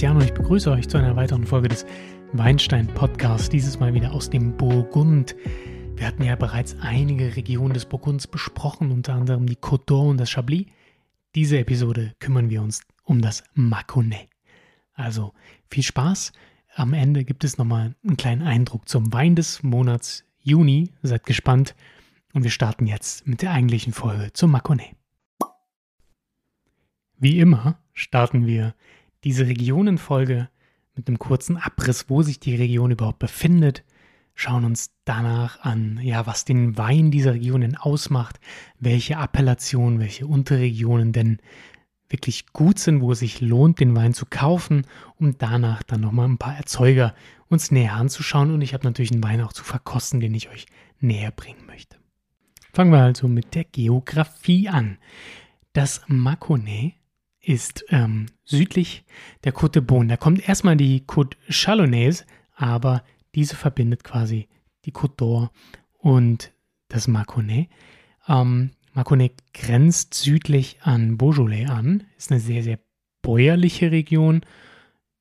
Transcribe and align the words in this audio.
Jan 0.00 0.16
und 0.16 0.22
ich 0.22 0.32
begrüße 0.32 0.70
euch 0.70 0.88
zu 0.88 0.96
einer 0.96 1.16
weiteren 1.16 1.44
Folge 1.44 1.68
des 1.68 1.84
Weinstein 2.32 2.86
Podcasts, 2.86 3.48
dieses 3.48 3.80
Mal 3.80 3.94
wieder 3.94 4.12
aus 4.12 4.30
dem 4.30 4.56
Burgund. 4.56 5.34
Wir 5.96 6.06
hatten 6.06 6.22
ja 6.22 6.36
bereits 6.36 6.76
einige 6.80 7.34
Regionen 7.34 7.74
des 7.74 7.84
Burgunds 7.84 8.28
besprochen, 8.28 8.92
unter 8.92 9.14
anderem 9.14 9.46
die 9.46 9.56
Côte 9.56 9.86
d'Or 9.86 10.10
und 10.10 10.18
das 10.18 10.30
Chablis. 10.30 10.66
Diese 11.34 11.58
Episode 11.58 12.14
kümmern 12.20 12.48
wir 12.48 12.62
uns 12.62 12.82
um 13.02 13.20
das 13.20 13.42
Mâconnais. 13.54 14.28
Also 14.92 15.32
viel 15.68 15.82
Spaß. 15.82 16.32
Am 16.76 16.92
Ende 16.92 17.24
gibt 17.24 17.42
es 17.42 17.58
nochmal 17.58 17.96
einen 18.04 18.16
kleinen 18.16 18.42
Eindruck 18.42 18.88
zum 18.88 19.12
Wein 19.12 19.34
des 19.34 19.64
Monats 19.64 20.24
Juni. 20.38 20.92
Seid 21.02 21.26
gespannt. 21.26 21.74
Und 22.34 22.44
wir 22.44 22.52
starten 22.52 22.86
jetzt 22.86 23.26
mit 23.26 23.42
der 23.42 23.50
eigentlichen 23.50 23.92
Folge 23.92 24.32
zum 24.32 24.52
Mâconnais. 24.52 24.94
Wie 27.18 27.40
immer 27.40 27.80
starten 27.94 28.46
wir 28.46 28.74
diese 29.24 29.46
Regionenfolge 29.46 30.48
mit 30.94 31.08
einem 31.08 31.18
kurzen 31.18 31.56
Abriss, 31.56 32.06
wo 32.08 32.22
sich 32.22 32.40
die 32.40 32.56
Region 32.56 32.90
überhaupt 32.90 33.18
befindet, 33.18 33.84
schauen 34.34 34.64
uns 34.64 34.90
danach 35.04 35.60
an, 35.60 35.98
ja, 36.02 36.26
was 36.26 36.44
den 36.44 36.76
Wein 36.78 37.10
dieser 37.10 37.34
Regionen 37.34 37.76
ausmacht, 37.76 38.38
welche 38.78 39.16
Appellationen, 39.16 39.98
welche 39.98 40.26
Unterregionen 40.26 41.12
denn 41.12 41.38
wirklich 42.08 42.46
gut 42.52 42.78
sind, 42.78 43.00
wo 43.00 43.12
es 43.12 43.18
sich 43.18 43.40
lohnt, 43.40 43.80
den 43.80 43.94
Wein 43.94 44.14
zu 44.14 44.26
kaufen, 44.26 44.86
um 45.16 45.36
danach 45.38 45.82
dann 45.82 46.00
nochmal 46.00 46.28
ein 46.28 46.38
paar 46.38 46.56
Erzeuger 46.56 47.14
uns 47.48 47.70
näher 47.70 47.94
anzuschauen 47.94 48.52
und 48.52 48.60
ich 48.60 48.74
habe 48.74 48.84
natürlich 48.84 49.12
einen 49.12 49.22
Wein 49.22 49.40
auch 49.40 49.52
zu 49.52 49.64
verkosten, 49.64 50.20
den 50.20 50.34
ich 50.34 50.48
euch 50.50 50.66
näher 51.00 51.30
bringen 51.30 51.66
möchte. 51.66 51.96
Fangen 52.72 52.92
wir 52.92 53.02
also 53.02 53.28
mit 53.28 53.54
der 53.54 53.64
Geografie 53.64 54.68
an. 54.68 54.98
Das 55.72 56.02
Mâconnais 56.08 56.92
ist 57.48 57.86
ähm, 57.88 58.26
südlich 58.44 59.04
der 59.44 59.54
Côte 59.54 59.72
de 59.72 59.82
Beaune. 59.82 60.08
Da 60.08 60.16
kommt 60.18 60.46
erstmal 60.46 60.76
die 60.76 61.00
Côte 61.00 61.36
Chalonnaise, 61.48 62.24
aber 62.54 63.02
diese 63.34 63.56
verbindet 63.56 64.04
quasi 64.04 64.48
die 64.84 64.92
Côte 64.92 65.16
d'Or 65.16 65.50
und 65.98 66.52
das 66.88 67.08
Mâconnais. 67.08 67.68
Ähm, 68.28 68.72
Mâconnais 68.94 69.30
grenzt 69.54 70.12
südlich 70.12 70.78
an 70.82 71.16
Beaujolais 71.16 71.66
an, 71.66 72.04
ist 72.18 72.30
eine 72.30 72.40
sehr, 72.40 72.62
sehr 72.62 72.78
bäuerliche 73.22 73.92
Region, 73.92 74.42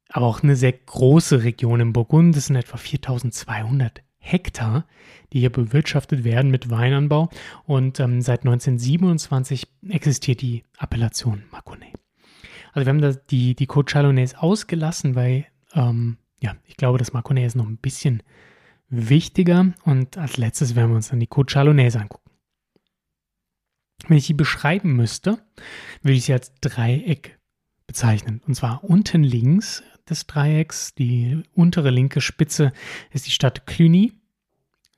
aber 0.10 0.26
auch 0.26 0.44
eine 0.44 0.58
sehr 0.58 0.74
große 0.74 1.44
Region 1.44 1.80
im 1.80 1.94
Burgund. 1.94 2.36
Das 2.36 2.48
sind 2.48 2.58
etwa 2.58 2.76
4200 2.76 4.04
Hektar, 4.18 4.86
die 5.32 5.40
hier 5.40 5.52
bewirtschaftet 5.52 6.26
werden 6.26 6.52
mit 6.52 6.70
Weinanbau. 6.70 7.30
Und 7.66 8.02
ähm, 8.02 8.22
seit 8.22 8.42
1927 8.42 9.68
existiert 9.88 10.42
die 10.42 10.64
Appellation 10.78 11.44
Mâconnais. 11.52 11.94
Also 12.78 12.86
wir 12.86 12.90
haben 12.92 13.02
da 13.02 13.14
die, 13.32 13.56
die 13.56 13.66
Côte 13.66 13.92
Chalonnaise 13.92 14.40
ausgelassen, 14.40 15.16
weil 15.16 15.48
ähm, 15.74 16.18
ja, 16.40 16.56
ich 16.68 16.78
glaube, 16.78 17.00
das 17.00 17.12
Mâconnais 17.12 17.48
ist 17.48 17.56
noch 17.56 17.66
ein 17.66 17.78
bisschen 17.78 18.22
wichtiger. 18.88 19.74
Und 19.84 20.20
als 20.20 20.38
letztes 20.38 20.76
werden 20.76 20.92
wir 20.92 20.96
uns 20.96 21.10
dann 21.10 21.20
die 21.20 21.28
Côte 21.28 21.54
Chalonnaise 21.54 22.00
angucken. 22.00 22.30
Wenn 24.08 24.18
ich 24.18 24.28
die 24.28 24.36
beschreiben 24.36 24.96
müsste, 24.96 25.40
würde 26.04 26.18
ich 26.18 26.26
sie 26.26 26.34
als 26.34 26.54
Dreieck 26.62 27.40
bezeichnen. 27.88 28.44
Und 28.46 28.54
zwar 28.54 28.84
unten 28.84 29.24
links 29.24 29.82
des 30.08 30.28
Dreiecks, 30.28 30.94
die 30.94 31.42
untere 31.56 31.90
linke 31.90 32.22
Spitze 32.22 32.74
ist 33.10 33.26
die 33.26 33.32
Stadt 33.32 33.66
Cluny. 33.66 34.14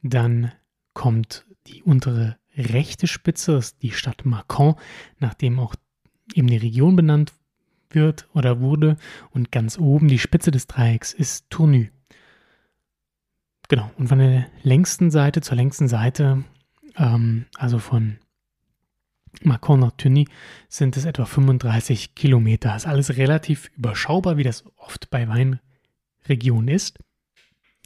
Dann 0.04 0.52
kommt 0.94 1.46
die 1.68 1.82
untere 1.82 2.38
rechte 2.58 3.08
Spitze, 3.08 3.54
das 3.54 3.68
ist 3.68 3.84
die 3.84 3.92
Stadt 3.92 4.26
Macon, 4.26 4.76
nachdem 5.20 5.60
auch 5.60 5.76
eben 6.34 6.48
die 6.48 6.58
Region 6.58 6.98
benannt 6.98 7.32
wird 7.92 8.28
oder 8.34 8.60
wurde. 8.60 8.98
Und 9.32 9.52
ganz 9.52 9.78
oben 9.78 10.08
die 10.08 10.20
Spitze 10.20 10.52
des 10.52 10.68
Dreiecks 10.68 11.14
ist 11.14 11.50
Tournu. 11.50 11.88
Genau, 13.68 13.92
und 13.98 14.08
von 14.08 14.18
der 14.20 14.48
längsten 14.64 15.12
Seite 15.12 15.42
zur 15.42 15.56
längsten 15.56 15.88
Seite, 15.88 16.44
ähm, 16.98 17.46
also 17.56 17.78
von 17.78 18.18
Macron 19.44 19.80
nach 19.80 19.92
Tuny, 19.92 20.28
sind 20.70 20.98
es 20.98 21.06
etwa 21.06 21.26
35 21.26 22.16
Kilometer. 22.16 22.70
Das 22.70 22.84
ist 22.84 22.90
alles 22.90 23.18
relativ 23.18 23.70
überschaubar, 23.78 24.38
wie 24.38 24.44
das 24.44 24.66
oft 24.78 25.12
bei 25.12 25.28
Weinregionen 25.28 26.68
ist. 26.68 26.98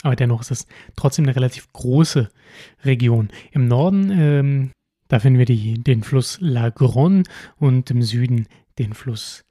Aber 0.04 0.16
dennoch 0.16 0.42
ist 0.42 0.52
es 0.52 0.68
trotzdem 0.96 1.26
eine 1.26 1.36
relativ 1.36 1.72
große 1.74 2.30
Region. 2.84 3.30
Im 3.52 3.68
Norden, 3.68 4.10
ähm, 4.12 4.72
da 5.10 5.20
finden 5.20 5.40
wir 5.40 5.46
die, 5.46 5.76
den 5.76 6.04
Fluss 6.04 6.38
La 6.42 6.70
Gronne 6.70 7.24
und 7.58 7.92
im 7.92 8.02
Süden 8.02 8.48
den 8.80 8.94
Fluss 8.94 9.44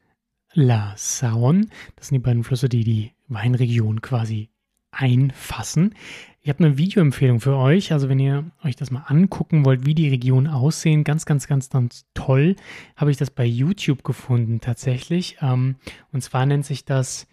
La 0.55 0.95
Saône. 0.97 1.69
Das 1.97 2.09
sind 2.09 2.17
die 2.17 2.25
beiden 2.25 2.45
Flüsse, 2.45 2.69
die 2.69 2.85
die 2.85 3.13
Weinregion 3.29 4.01
quasi 4.01 4.51
einfassen. 4.91 5.95
Ich 6.43 6.49
habe 6.49 6.65
eine 6.65 6.77
Videoempfehlung 6.77 7.41
für 7.41 7.57
euch. 7.57 7.93
Also 7.93 8.09
wenn 8.09 8.19
ihr 8.19 8.51
euch 8.62 8.77
das 8.77 8.91
mal 8.91 9.05
angucken 9.07 9.65
wollt, 9.65 9.87
wie 9.87 9.95
die 9.95 10.09
Regionen 10.09 10.49
aussehen, 10.49 11.05
ganz, 11.05 11.25
ganz, 11.25 11.47
ganz, 11.47 11.71
ganz 11.71 12.05
toll, 12.15 12.57
habe 12.97 13.11
ich 13.11 13.17
das 13.17 13.31
bei 13.31 13.45
YouTube 13.45 14.05
gefunden 14.05 14.61
tatsächlich. 14.61 15.39
Ähm, 15.41 15.77
und 16.12 16.23
zwar 16.23 16.45
nennt 16.45 16.67
sich 16.67 16.85
das 16.85 17.27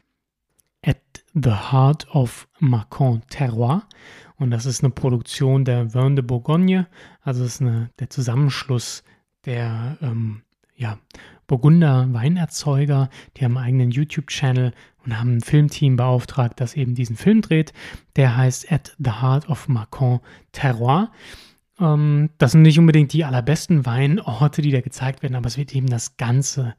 At 0.86 1.02
the 1.34 1.72
Heart 1.72 2.16
of 2.16 2.48
Macon 2.60 3.22
Terroir. 3.30 3.84
Und 4.38 4.52
das 4.52 4.66
ist 4.66 4.84
eine 4.84 4.92
Produktion 4.92 5.66
der 5.66 5.94
Vin 5.94 6.16
de 6.16 6.24
Bourgogne. 6.24 6.88
Also 7.22 7.44
es 7.44 7.56
ist 7.56 7.62
eine, 7.62 7.90
der 8.00 8.10
Zusammenschluss 8.10 9.04
der 9.46 9.98
ähm, 10.02 10.44
ja, 10.80 10.98
Burgunder 11.46 12.08
Weinerzeuger, 12.14 13.10
die 13.36 13.44
haben 13.44 13.58
einen 13.58 13.66
eigenen 13.66 13.92
YouTube-Channel 13.92 14.72
und 15.04 15.20
haben 15.20 15.38
ein 15.38 15.42
Filmteam 15.42 15.98
beauftragt, 15.98 16.62
das 16.62 16.76
eben 16.76 16.96
diesen 16.96 17.18
Film 17.18 17.42
dreht. 17.42 17.74
Der 18.16 18.38
heißt 18.38 18.72
At 18.72 18.96
the 18.98 19.12
Heart 19.22 19.50
of 19.50 19.68
Macon 19.68 20.22
Terroir. 20.52 21.12
Ähm, 21.80 22.30
das 22.38 22.54
sind 22.54 22.62
nicht 22.62 22.80
unbedingt 22.80 23.12
die 23.14 23.26
allerbesten 23.26 23.86
Weinorte, 23.86 24.62
die 24.62 24.72
da 24.72 24.82
gezeigt 24.82 25.22
werden, 25.22 25.36
aber 25.36 25.48
es 25.48 25.58
wird 25.58 25.76
eben 25.76 25.88
das 25.88 26.18
ganze 26.18 26.76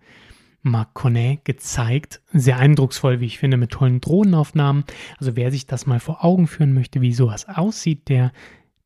Mâconnais 0.62 1.41
gezeigt. 1.44 2.22
Sehr 2.32 2.59
eindrucksvoll, 2.59 3.21
wie 3.21 3.27
ich 3.27 3.38
finde, 3.38 3.59
mit 3.59 3.71
tollen 3.71 4.00
Drohnenaufnahmen. 4.00 4.84
Also 5.19 5.37
wer 5.37 5.50
sich 5.50 5.67
das 5.67 5.87
mal 5.87 6.00
vor 6.00 6.25
Augen 6.25 6.47
führen 6.47 6.72
möchte, 6.72 7.03
wie 7.03 7.12
sowas 7.12 7.49
aussieht, 7.49 8.09
der, 8.09 8.32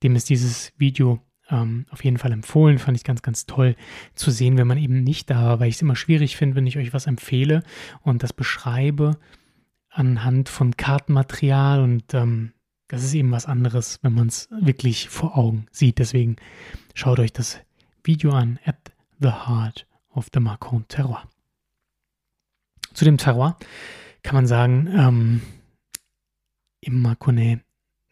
dem 0.02 0.16
ist 0.16 0.28
dieses 0.28 0.72
Video 0.76 1.20
ähm, 1.50 1.86
auf 1.90 2.04
jeden 2.04 2.18
Fall 2.18 2.32
empfohlen. 2.32 2.78
Fand 2.78 2.96
ich 2.96 3.04
ganz, 3.04 3.22
ganz 3.22 3.46
toll 3.46 3.76
zu 4.14 4.30
sehen, 4.30 4.56
wenn 4.56 4.66
man 4.66 4.78
eben 4.78 5.02
nicht 5.02 5.30
da 5.30 5.44
war, 5.44 5.60
weil 5.60 5.68
ich 5.68 5.76
es 5.76 5.82
immer 5.82 5.96
schwierig 5.96 6.36
finde, 6.36 6.56
wenn 6.56 6.66
ich 6.66 6.78
euch 6.78 6.92
was 6.92 7.06
empfehle 7.06 7.62
und 8.02 8.22
das 8.22 8.32
beschreibe 8.32 9.18
anhand 9.90 10.48
von 10.48 10.76
Kartenmaterial 10.76 11.80
und 11.80 12.14
ähm, 12.14 12.52
das 12.88 13.02
ist 13.02 13.14
eben 13.14 13.30
was 13.30 13.46
anderes, 13.46 13.98
wenn 14.02 14.14
man 14.14 14.28
es 14.28 14.48
wirklich 14.50 15.08
vor 15.08 15.38
Augen 15.38 15.66
sieht. 15.70 15.98
Deswegen 15.98 16.36
schaut 16.94 17.18
euch 17.18 17.32
das 17.32 17.60
Video 18.02 18.32
an, 18.32 18.58
At 18.64 18.92
the 19.20 19.30
Heart 19.30 19.86
of 20.10 20.28
the 20.32 20.40
Macron 20.40 20.86
Terroir. 20.88 21.28
Zu 22.92 23.04
dem 23.04 23.18
Terroir 23.18 23.56
kann 24.22 24.36
man 24.36 24.46
sagen, 24.46 24.88
ähm, 24.94 25.42
im 26.80 27.02
Mâconnais 27.02 27.60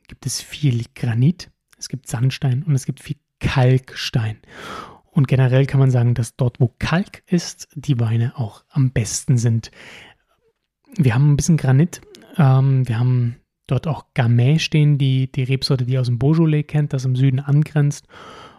gibt 0.09 0.27
es 0.27 0.41
viel 0.41 0.85
Granit, 0.95 1.52
es 1.83 1.89
gibt 1.89 2.09
Sandstein 2.09 2.63
und 2.63 2.75
es 2.75 2.87
gibt 2.87 3.01
viel 3.01 3.17
Kalkstein. 3.41 4.39
Und 5.11 5.27
generell 5.27 5.67
kann 5.67 5.81
man 5.81 5.91
sagen, 5.91 6.15
dass 6.15 6.37
dort, 6.37 6.61
wo 6.61 6.73
Kalk 6.79 7.23
ist, 7.27 7.69
die 7.75 7.99
Weine 7.99 8.39
auch 8.39 8.65
am 8.71 8.93
besten 8.93 9.37
sind. 9.37 9.71
Wir 10.97 11.15
haben 11.15 11.33
ein 11.33 11.37
bisschen 11.37 11.57
Granit. 11.57 12.01
Ähm, 12.39 12.89
wir 12.89 12.99
haben 12.99 13.37
dort 13.67 13.89
auch 13.89 14.07
Gamay 14.15 14.59
stehen, 14.59 14.97
die, 14.97 15.31
die 15.31 15.43
Rebsorte, 15.43 15.85
die 15.85 15.99
aus 15.99 16.07
dem 16.07 16.19
Beaujolais 16.19 16.63
kennt, 16.63 16.93
das 16.93 17.05
im 17.05 17.17
Süden 17.17 17.41
angrenzt. 17.41 18.07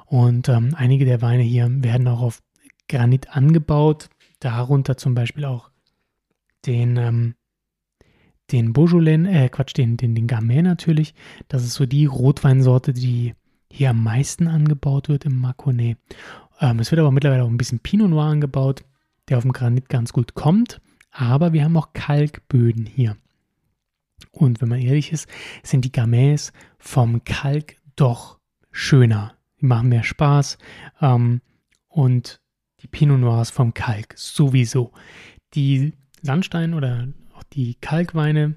Und 0.05 0.49
ähm, 0.49 0.75
einige 0.75 1.05
der 1.05 1.21
Weine 1.21 1.43
hier 1.43 1.67
werden 1.81 2.07
auch 2.07 2.21
auf 2.21 2.43
Granit 2.89 3.35
angebaut. 3.35 4.09
Darunter 4.39 4.97
zum 4.97 5.15
Beispiel 5.15 5.45
auch 5.45 5.71
den, 6.65 6.97
ähm, 6.97 7.35
den 8.53 8.71
Beaujolais, 8.71 9.25
äh, 9.25 9.49
Quatsch, 9.49 9.75
den, 9.75 9.97
den, 9.97 10.15
den 10.15 10.27
Gamay 10.27 10.61
natürlich. 10.61 11.13
Das 11.49 11.63
ist 11.63 11.73
so 11.73 11.85
die 11.85 12.05
Rotweinsorte, 12.05 12.93
die 12.93 13.33
hier 13.69 13.89
am 13.89 14.03
meisten 14.03 14.47
angebaut 14.47 15.09
wird 15.09 15.25
im 15.25 15.41
Mâconnais. 15.41 15.97
Ähm, 16.61 16.79
es 16.79 16.91
wird 16.91 16.99
aber 16.99 17.11
mittlerweile 17.11 17.43
auch 17.43 17.49
ein 17.49 17.57
bisschen 17.57 17.79
Pinot 17.79 18.11
Noir 18.11 18.25
angebaut, 18.25 18.85
der 19.27 19.37
auf 19.37 19.43
dem 19.43 19.51
Granit 19.51 19.89
ganz 19.89 20.13
gut 20.13 20.35
kommt. 20.35 20.79
Aber 21.11 21.51
wir 21.51 21.63
haben 21.63 21.75
auch 21.75 21.93
Kalkböden 21.93 22.85
hier. 22.85 23.17
Und 24.31 24.61
wenn 24.61 24.69
man 24.69 24.79
ehrlich 24.79 25.11
ist, 25.11 25.27
sind 25.63 25.83
die 25.83 25.91
Gamets 25.91 26.53
vom 26.77 27.23
Kalk 27.23 27.75
doch 27.95 28.39
schöner. 28.71 29.35
Die 29.59 29.65
machen 29.65 29.89
mehr 29.89 30.03
Spaß. 30.03 30.59
Ähm, 31.01 31.41
und 31.87 32.39
die 32.81 32.87
Pinot 32.87 33.19
Noirs 33.19 33.49
vom 33.49 33.73
Kalk 33.73 34.13
sowieso. 34.15 34.91
Die 35.55 35.93
Sandstein 36.21 36.73
oder 36.73 37.07
auch 37.43 37.49
die 37.53 37.75
Kalkweine, 37.75 38.55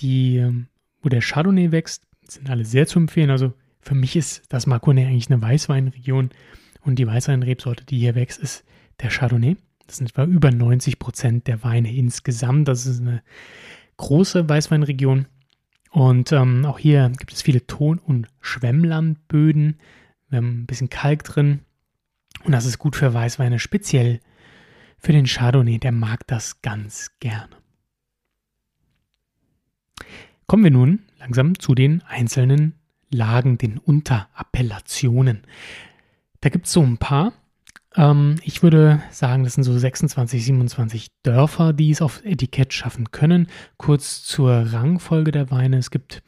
die, 0.00 0.36
ähm, 0.38 0.66
wo 1.02 1.08
der 1.08 1.20
Chardonnay 1.20 1.72
wächst, 1.72 2.04
sind 2.26 2.50
alle 2.50 2.64
sehr 2.64 2.86
zu 2.86 2.98
empfehlen. 2.98 3.30
Also 3.30 3.52
für 3.80 3.94
mich 3.94 4.16
ist 4.16 4.42
das 4.48 4.66
Mâconnais 4.66 5.06
eigentlich 5.06 5.30
eine 5.30 5.42
Weißweinregion 5.42 6.30
und 6.82 6.98
die 6.98 7.06
Weißweinrebsorte, 7.06 7.84
die 7.84 7.98
hier 7.98 8.14
wächst, 8.14 8.40
ist 8.40 8.64
der 9.00 9.10
Chardonnay. 9.10 9.56
Das 9.86 9.98
sind 9.98 10.10
etwa 10.10 10.24
über 10.24 10.50
90 10.50 10.98
Prozent 10.98 11.46
der 11.46 11.62
Weine 11.62 11.94
insgesamt. 11.94 12.68
Das 12.68 12.86
ist 12.86 13.00
eine 13.00 13.22
große 13.98 14.48
Weißweinregion. 14.48 15.26
Und 15.90 16.32
ähm, 16.32 16.64
auch 16.64 16.78
hier 16.78 17.12
gibt 17.18 17.32
es 17.32 17.42
viele 17.42 17.66
Ton- 17.66 17.98
und 17.98 18.26
Schwemmlandböden. 18.40 19.78
Wir 20.28 20.38
haben 20.38 20.62
ein 20.62 20.66
bisschen 20.66 20.88
Kalk 20.88 21.22
drin. 21.24 21.60
Und 22.44 22.52
das 22.52 22.64
ist 22.64 22.78
gut 22.78 22.96
für 22.96 23.12
Weißweine, 23.12 23.58
speziell 23.58 24.20
für 24.98 25.12
den 25.12 25.26
Chardonnay. 25.26 25.78
Der 25.78 25.92
mag 25.92 26.26
das 26.26 26.62
ganz 26.62 27.10
gerne. 27.20 27.63
Kommen 30.46 30.64
wir 30.64 30.70
nun 30.70 31.00
langsam 31.18 31.58
zu 31.58 31.74
den 31.74 32.02
einzelnen 32.02 32.74
Lagen, 33.10 33.58
den 33.58 33.78
Unterappellationen. 33.78 35.42
Da 36.40 36.48
gibt 36.50 36.66
es 36.66 36.72
so 36.72 36.82
ein 36.82 36.98
paar. 36.98 37.32
Ähm, 37.96 38.36
ich 38.42 38.62
würde 38.62 39.02
sagen, 39.10 39.44
das 39.44 39.54
sind 39.54 39.64
so 39.64 39.76
26, 39.76 40.44
27 40.44 41.08
Dörfer, 41.22 41.72
die 41.72 41.90
es 41.90 42.02
auf 42.02 42.24
Etikett 42.24 42.72
schaffen 42.72 43.10
können. 43.10 43.46
Kurz 43.78 44.22
zur 44.24 44.72
Rangfolge 44.72 45.32
der 45.32 45.50
Weine. 45.50 45.78
Es 45.78 45.90
gibt 45.90 46.22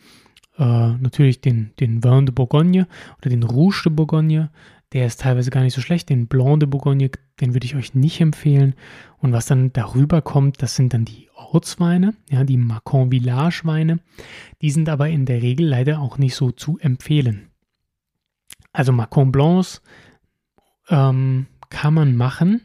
äh, 0.59 0.65
natürlich 0.65 1.41
den, 1.41 1.73
den 1.81 2.03
Vin 2.03 2.27
de 2.27 2.35
Bourgogne 2.35 2.87
oder 3.19 3.31
den 3.31 3.43
Rouge 3.43 3.83
de 3.85 3.93
Bourgogne. 3.93 4.51
Der 4.93 5.07
ist 5.07 5.21
teilweise 5.21 5.51
gar 5.51 5.63
nicht 5.63 5.75
so 5.75 5.81
schlecht. 5.81 6.09
Den 6.09 6.29
Blanc 6.29 6.61
de 6.61 6.69
Bourgogne, 6.69 7.11
den 7.41 7.55
würde 7.55 7.67
ich 7.67 7.75
euch 7.75 7.95
nicht 7.95 8.21
empfehlen. 8.21 8.75
Und 9.19 9.33
was 9.33 9.47
dann 9.47 9.73
darüber 9.73 10.23
kommt, 10.23 10.63
das 10.63 10.77
sind 10.77 10.95
dann 10.95 11.05
die 11.05 11.29
Ortsweine, 11.35 12.15
ja, 12.31 12.45
die 12.45 12.57
Macon 12.57 13.11
Village 13.11 13.63
Weine. 13.65 14.01
Die 14.63 14.71
sind 14.71 14.89
aber 14.89 15.09
in 15.09 15.27
der 15.27 15.43
Regel 15.43 15.67
leider 15.67 16.01
auch 16.01 16.19
nicht 16.19 16.35
so 16.35 16.51
zu 16.51 16.79
empfehlen. 16.79 17.51
Also 18.73 18.93
Macon 18.93 19.33
Blancs 19.33 19.83
ähm, 20.89 21.47
kann 21.69 21.95
man 21.95 22.17
machen. 22.17 22.63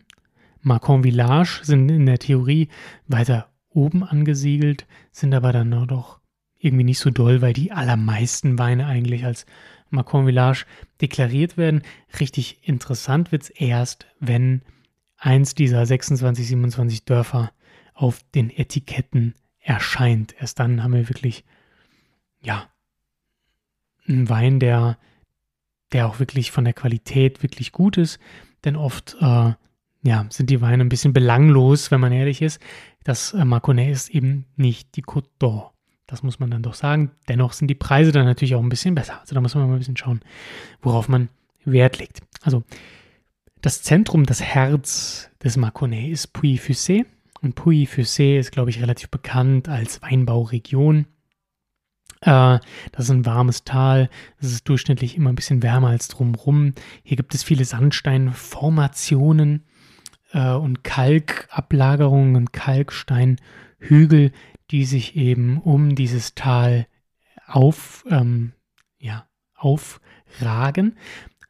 Macon 0.61 1.03
Village 1.03 1.61
sind 1.63 1.89
in 1.89 2.05
der 2.05 2.19
Theorie 2.19 2.69
weiter 3.07 3.49
oben 3.69 4.03
angesiedelt, 4.03 4.85
sind 5.11 5.33
aber 5.33 5.53
dann 5.53 5.71
doch 5.87 6.20
irgendwie 6.61 6.83
nicht 6.83 6.99
so 6.99 7.09
doll, 7.09 7.41
weil 7.41 7.53
die 7.53 7.71
allermeisten 7.71 8.59
Weine 8.59 8.85
eigentlich 8.85 9.25
als 9.25 9.45
Macon 9.89 10.25
Village 10.25 10.65
deklariert 11.01 11.57
werden. 11.57 11.81
Richtig 12.19 12.67
interessant 12.67 13.31
wird 13.31 13.43
es 13.43 13.49
erst, 13.49 14.07
wenn 14.19 14.61
eins 15.17 15.53
dieser 15.55 15.85
26, 15.85 16.47
27 16.47 17.05
Dörfer 17.05 17.51
auf 17.93 18.21
den 18.33 18.49
Etiketten 18.49 19.35
erscheint. 19.59 20.33
Erst 20.39 20.59
dann 20.59 20.83
haben 20.83 20.93
wir 20.93 21.09
wirklich, 21.09 21.43
ja, 22.41 22.69
einen 24.07 24.29
Wein, 24.29 24.59
der, 24.59 24.97
der 25.91 26.07
auch 26.07 26.19
wirklich 26.19 26.51
von 26.51 26.63
der 26.63 26.73
Qualität 26.73 27.43
wirklich 27.43 27.71
gut 27.71 27.97
ist. 27.97 28.19
Denn 28.63 28.75
oft, 28.75 29.15
äh, 29.19 29.53
ja, 30.03 30.25
sind 30.29 30.49
die 30.49 30.61
Weine 30.61 30.83
ein 30.83 30.89
bisschen 30.89 31.13
belanglos, 31.13 31.91
wenn 31.91 32.01
man 32.01 32.11
ehrlich 32.11 32.41
ist. 32.41 32.59
Das 33.03 33.33
äh, 33.33 33.45
Marconnet 33.45 33.91
ist 33.91 34.09
eben 34.09 34.45
nicht 34.55 34.95
die 34.95 35.03
Côte 35.03 35.29
d'Or. 35.39 35.70
Das 36.11 36.23
muss 36.23 36.39
man 36.39 36.51
dann 36.51 36.61
doch 36.61 36.73
sagen. 36.73 37.11
Dennoch 37.29 37.53
sind 37.53 37.69
die 37.69 37.75
Preise 37.75 38.11
dann 38.11 38.25
natürlich 38.25 38.55
auch 38.55 38.61
ein 38.61 38.69
bisschen 38.69 38.95
besser. 38.95 39.19
Also 39.21 39.33
da 39.33 39.41
muss 39.41 39.55
man 39.55 39.67
mal 39.67 39.73
ein 39.73 39.79
bisschen 39.79 39.97
schauen, 39.97 40.19
worauf 40.81 41.07
man 41.07 41.29
Wert 41.63 41.99
legt. 41.99 42.19
Also 42.41 42.63
das 43.61 43.81
Zentrum, 43.81 44.25
das 44.25 44.41
Herz 44.41 45.29
des 45.41 45.55
Marconnet 45.55 46.11
ist 46.11 46.33
Puy-Fussé. 46.33 47.05
Und 47.41 47.55
Puy-Fussé 47.55 48.37
ist, 48.37 48.51
glaube 48.51 48.69
ich, 48.69 48.81
relativ 48.81 49.09
bekannt 49.09 49.69
als 49.69 50.01
Weinbauregion. 50.01 51.05
Äh, 52.21 52.59
das 52.91 53.05
ist 53.05 53.11
ein 53.11 53.25
warmes 53.25 53.63
Tal. 53.63 54.09
Es 54.39 54.51
ist 54.51 54.67
durchschnittlich 54.67 55.15
immer 55.15 55.29
ein 55.29 55.35
bisschen 55.35 55.63
wärmer 55.63 55.89
als 55.89 56.09
drumherum. 56.09 56.73
Hier 57.03 57.17
gibt 57.17 57.33
es 57.33 57.43
viele 57.43 57.63
Sandsteinformationen 57.63 59.63
äh, 60.33 60.51
und 60.51 60.83
Kalkablagerungen 60.83 62.35
und 62.35 62.53
Kalksteinhügel, 62.53 64.31
die 64.71 64.85
sich 64.85 65.15
eben 65.15 65.59
um 65.59 65.95
dieses 65.95 66.33
Tal 66.33 66.87
auf, 67.45 68.05
ähm, 68.09 68.53
ja, 68.99 69.27
aufragen. 69.55 70.97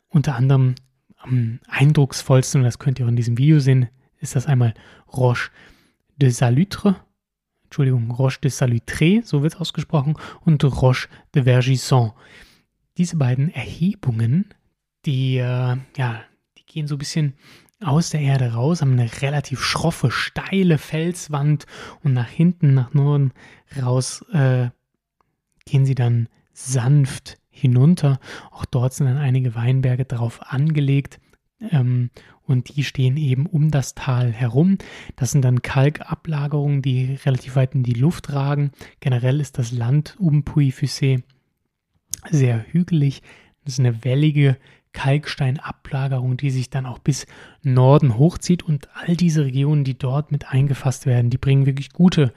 Unter 0.09 0.35
anderem 0.35 0.75
am 1.17 1.59
eindrucksvollsten, 1.67 2.61
und 2.61 2.65
das 2.65 2.79
könnt 2.79 2.99
ihr 2.99 3.05
auch 3.05 3.09
in 3.09 3.15
diesem 3.15 3.37
Video 3.37 3.59
sehen, 3.59 3.89
ist 4.19 4.35
das 4.35 4.47
einmal 4.47 4.73
Roche 5.13 5.51
de 6.17 6.29
Salutre, 6.29 6.95
Entschuldigung, 7.63 8.11
Roche 8.11 8.41
de 8.41 8.51
Salutré, 8.51 9.23
so 9.23 9.43
wird 9.43 9.53
es 9.53 9.59
ausgesprochen, 9.59 10.15
und 10.41 10.63
Roche 10.63 11.07
de 11.33 11.43
Vergisson. 11.43 12.11
Diese 12.97 13.17
beiden 13.17 13.49
Erhebungen, 13.49 14.53
die, 15.05 15.37
äh, 15.37 15.77
ja, 15.95 16.21
die 16.57 16.65
gehen 16.65 16.87
so 16.87 16.95
ein 16.95 16.99
bisschen 16.99 17.33
aus 17.81 18.09
der 18.11 18.21
Erde 18.21 18.53
raus, 18.53 18.81
haben 18.81 18.93
eine 18.93 19.09
relativ 19.21 19.61
schroffe, 19.61 20.11
steile 20.11 20.77
Felswand 20.77 21.65
und 22.03 22.13
nach 22.13 22.29
hinten, 22.29 22.73
nach 22.73 22.93
Norden 22.93 23.31
raus 23.81 24.23
äh, 24.31 24.69
gehen 25.65 25.85
sie 25.85 25.95
dann 25.95 26.27
sanft 26.53 27.37
hinunter. 27.49 28.19
Auch 28.51 28.65
dort 28.65 28.93
sind 28.93 29.07
dann 29.07 29.17
einige 29.17 29.55
Weinberge 29.55 30.05
drauf 30.05 30.41
angelegt. 30.51 31.19
Ähm, 31.59 32.09
und 32.43 32.75
die 32.75 32.83
stehen 32.83 33.17
eben 33.17 33.45
um 33.45 33.71
das 33.71 33.93
Tal 33.93 34.31
herum. 34.31 34.77
Das 35.15 35.31
sind 35.31 35.43
dann 35.43 35.61
Kalkablagerungen, 35.61 36.81
die 36.81 37.15
relativ 37.23 37.55
weit 37.55 37.75
in 37.75 37.83
die 37.83 37.93
Luft 37.93 38.33
ragen. 38.33 38.71
Generell 38.99 39.39
ist 39.39 39.57
das 39.57 39.71
Land 39.71 40.15
um 40.19 40.43
Puy-Fussé 40.43 41.23
sehr 42.29 42.65
hügelig. 42.71 43.21
Das 43.63 43.73
ist 43.73 43.79
eine 43.79 44.03
wellige 44.03 44.57
Kalksteinablagerung, 44.93 46.37
die 46.37 46.51
sich 46.51 46.69
dann 46.69 46.85
auch 46.85 46.99
bis 46.99 47.25
Norden 47.63 48.17
hochzieht. 48.17 48.63
Und 48.63 48.89
all 48.93 49.15
diese 49.15 49.45
Regionen, 49.45 49.83
die 49.83 49.97
dort 49.97 50.31
mit 50.31 50.49
eingefasst 50.49 51.05
werden, 51.05 51.29
die 51.29 51.37
bringen 51.37 51.65
wirklich 51.65 51.91
gute 51.91 52.33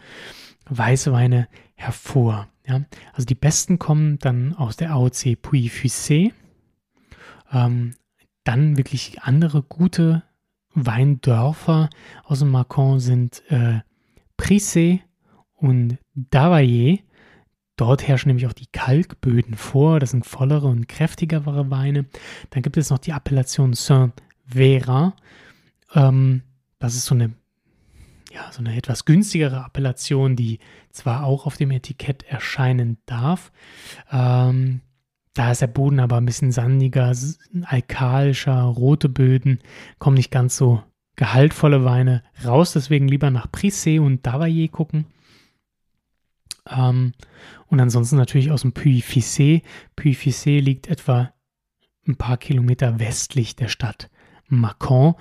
Weißweine 0.69 1.49
hervor. 1.75 2.49
Ja? 2.67 2.83
Also 3.12 3.27
die 3.27 3.35
besten 3.35 3.79
kommen 3.79 4.19
dann 4.19 4.55
aus 4.55 4.77
der 4.77 4.93
AOC 4.93 5.37
Puy-Fussé. 5.43 6.33
Ähm, 7.53 7.95
dann 8.45 8.77
wirklich 8.77 9.23
andere 9.23 9.62
gute 9.62 10.23
Weindörfer 10.75 11.89
aus 12.25 12.41
dem 12.41 12.51
Macon 12.51 13.01
sind 13.01 13.43
äh, 13.49 13.81
Prissé 14.37 15.01
und 15.55 15.99
Davaillé. 16.15 17.03
Dort 17.76 18.06
herrschen 18.06 18.29
nämlich 18.29 18.46
auch 18.46 18.53
die 18.53 18.67
Kalkböden 18.67 19.56
vor. 19.56 19.98
Das 19.98 20.10
sind 20.10 20.27
vollere 20.27 20.69
und 20.69 20.89
kräftigere 20.89 21.70
Weine. 21.70 22.06
Dann 22.51 22.63
gibt 22.63 22.77
es 22.77 22.91
noch 22.91 22.98
die 22.98 23.13
Appellation 23.13 23.72
Saint-Vera. 23.72 25.15
Ähm, 25.94 26.43
das 26.79 26.94
ist 26.94 27.06
so 27.06 27.15
eine, 27.15 27.32
ja, 28.32 28.51
so 28.53 28.60
eine 28.60 28.77
etwas 28.77 29.05
günstigere 29.05 29.65
Appellation, 29.65 30.37
die 30.37 30.60
zwar 30.91 31.25
auch 31.25 31.46
auf 31.46 31.56
dem 31.56 31.72
Etikett 31.72 32.22
erscheinen 32.25 32.98
darf. 33.06 33.51
Ähm, 34.13 34.81
da 35.34 35.51
ist 35.51 35.63
der 35.63 35.67
Boden 35.67 35.98
aber 35.98 36.17
ein 36.17 36.27
bisschen 36.27 36.53
sandiger, 36.53 37.13
alkalischer, 37.65 38.63
rote 38.63 39.08
Böden, 39.08 39.58
kommen 39.98 40.17
nicht 40.17 40.31
ganz 40.31 40.56
so 40.56 40.81
gehaltvolle 41.17 41.84
Weine 41.84 42.22
raus. 42.44 42.72
Deswegen 42.72 43.08
lieber 43.08 43.31
nach 43.31 43.48
Prissé 43.48 44.01
und 44.01 44.25
Davaillé 44.27 44.70
gucken. 44.70 45.06
Ähm, 46.69 47.13
und 47.67 47.81
ansonsten 47.81 48.17
natürlich 48.17 48.51
aus 48.51 48.63
dem 48.63 48.73
Puy-Fissé. 48.73 49.63
Puy-Fissé 49.97 50.61
liegt 50.61 50.89
etwa 50.89 51.33
ein 52.06 52.17
paar 52.17 52.37
Kilometer 52.37 52.99
westlich 52.99 53.56
der 53.56 53.69
Stadt 53.69 54.11
Macon. 54.49 55.15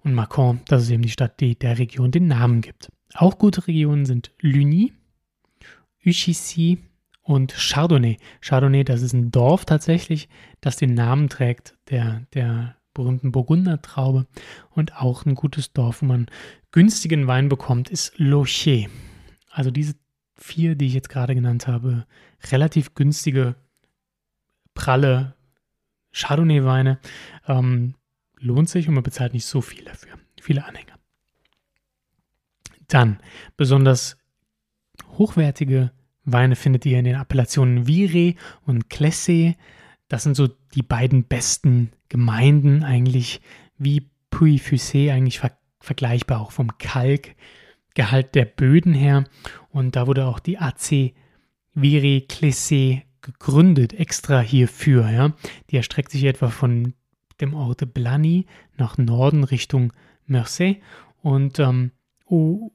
Und 0.00 0.14
Macon, 0.14 0.60
das 0.66 0.82
ist 0.82 0.90
eben 0.90 1.02
die 1.02 1.10
Stadt, 1.10 1.40
die 1.40 1.58
der 1.58 1.78
Region 1.78 2.10
den 2.10 2.26
Namen 2.26 2.60
gibt. 2.60 2.90
Auch 3.14 3.38
gute 3.38 3.66
Regionen 3.66 4.06
sind 4.06 4.32
Luny, 4.40 4.92
Uchissy, 6.04 6.78
und 7.24 7.54
Chardonnay. 7.54 8.18
Chardonnay, 8.42 8.84
das 8.84 9.02
ist 9.02 9.14
ein 9.14 9.32
Dorf 9.32 9.64
tatsächlich, 9.64 10.28
das 10.60 10.76
den 10.76 10.94
Namen 10.94 11.28
trägt 11.28 11.74
der, 11.90 12.26
der 12.34 12.76
berühmten 12.92 13.32
Burgundertraube. 13.32 14.26
Und 14.70 14.96
auch 14.96 15.24
ein 15.24 15.34
gutes 15.34 15.72
Dorf, 15.72 16.02
wo 16.02 16.06
man 16.06 16.26
günstigen 16.70 17.26
Wein 17.26 17.48
bekommt, 17.48 17.90
ist 17.90 18.12
Locher. 18.18 18.86
Also 19.50 19.70
diese 19.70 19.94
vier, 20.36 20.74
die 20.74 20.86
ich 20.86 20.94
jetzt 20.94 21.08
gerade 21.08 21.34
genannt 21.34 21.66
habe, 21.66 22.06
relativ 22.50 22.94
günstige, 22.94 23.56
pralle 24.74 25.34
Chardonnay-Weine. 26.12 26.98
Ähm, 27.46 27.94
lohnt 28.38 28.68
sich 28.68 28.88
und 28.88 28.94
man 28.94 29.02
bezahlt 29.02 29.32
nicht 29.32 29.46
so 29.46 29.60
viel 29.60 29.84
dafür. 29.84 30.18
Viele 30.40 30.64
Anhänger. 30.64 30.98
Dann 32.88 33.18
besonders 33.56 34.18
hochwertige 35.16 35.92
Weine 36.24 36.56
findet 36.56 36.86
ihr 36.86 36.98
in 36.98 37.04
den 37.04 37.16
Appellationen 37.16 37.86
Vire 37.86 38.34
und 38.66 38.88
Clesse. 38.90 39.54
Das 40.08 40.22
sind 40.22 40.34
so 40.34 40.48
die 40.48 40.82
beiden 40.82 41.24
besten 41.24 41.92
Gemeinden 42.08 42.82
eigentlich, 42.82 43.40
wie 43.78 44.10
Puy-Fussé 44.30 45.12
eigentlich 45.12 45.38
ver 45.38 45.56
vergleichbar, 45.80 46.40
auch 46.40 46.50
vom 46.50 46.78
Kalkgehalt 47.94 48.34
der 48.34 48.44
Böden 48.44 48.92
her. 48.92 49.24
Und 49.70 49.96
da 49.96 50.06
wurde 50.06 50.26
auch 50.26 50.38
die 50.38 50.58
AC 50.58 51.12
Vire 51.74 52.20
Clesse 52.22 53.02
gegründet, 53.22 53.94
extra 53.94 54.40
hierfür. 54.40 55.08
Ja. 55.10 55.32
Die 55.70 55.76
erstreckt 55.76 56.10
sich 56.10 56.24
etwa 56.24 56.48
von 56.48 56.94
dem 57.40 57.54
Ort 57.54 57.94
Blany 57.94 58.46
nach 58.76 58.98
Norden 58.98 59.44
Richtung 59.44 59.92
Mersey 60.26 60.82
Und, 61.22 61.58
ähm, 61.58 61.90
oh, 62.26 62.70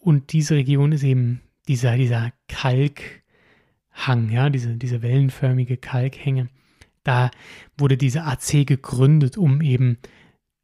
und 0.00 0.32
diese 0.32 0.54
Region 0.54 0.92
ist 0.92 1.02
eben 1.02 1.42
dieser, 1.66 1.96
dieser 1.96 2.32
Kalkhang, 2.48 4.30
ja, 4.30 4.50
diese, 4.50 4.76
diese 4.76 5.02
wellenförmige 5.02 5.76
Kalkhänge. 5.76 6.48
Da 7.04 7.30
wurde 7.76 7.96
diese 7.96 8.24
AC 8.24 8.66
gegründet, 8.66 9.36
um 9.36 9.60
eben 9.62 9.98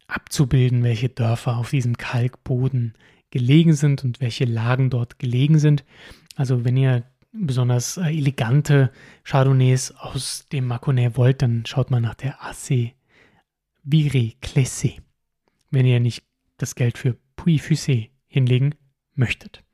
abzubilden, 0.07 0.83
welche 0.83 1.09
Dörfer 1.09 1.57
auf 1.57 1.69
diesem 1.69 1.97
Kalkboden 1.97 2.93
gelegen 3.35 3.73
sind 3.73 4.05
und 4.05 4.21
welche 4.21 4.45
Lagen 4.45 4.89
dort 4.89 5.19
gelegen 5.19 5.59
sind. 5.59 5.83
Also 6.37 6.63
wenn 6.63 6.77
ihr 6.77 7.03
besonders 7.33 7.97
äh, 7.97 8.07
elegante 8.07 8.91
Chardonnays 9.25 9.91
aus 9.91 10.45
dem 10.53 10.67
Mâconnais 10.67 11.17
wollt, 11.17 11.41
dann 11.41 11.65
schaut 11.65 11.91
mal 11.91 11.99
nach 11.99 12.15
der 12.15 12.41
AC 12.41 12.93
Viré 13.85 14.37
Clessé, 14.41 15.01
wenn 15.69 15.85
ihr 15.85 15.99
nicht 15.99 16.23
das 16.55 16.75
Geld 16.75 16.97
für 16.97 17.17
Puy 17.35 17.57
Fusé 17.57 18.11
hinlegen 18.27 18.73
möchtet. 19.15 19.65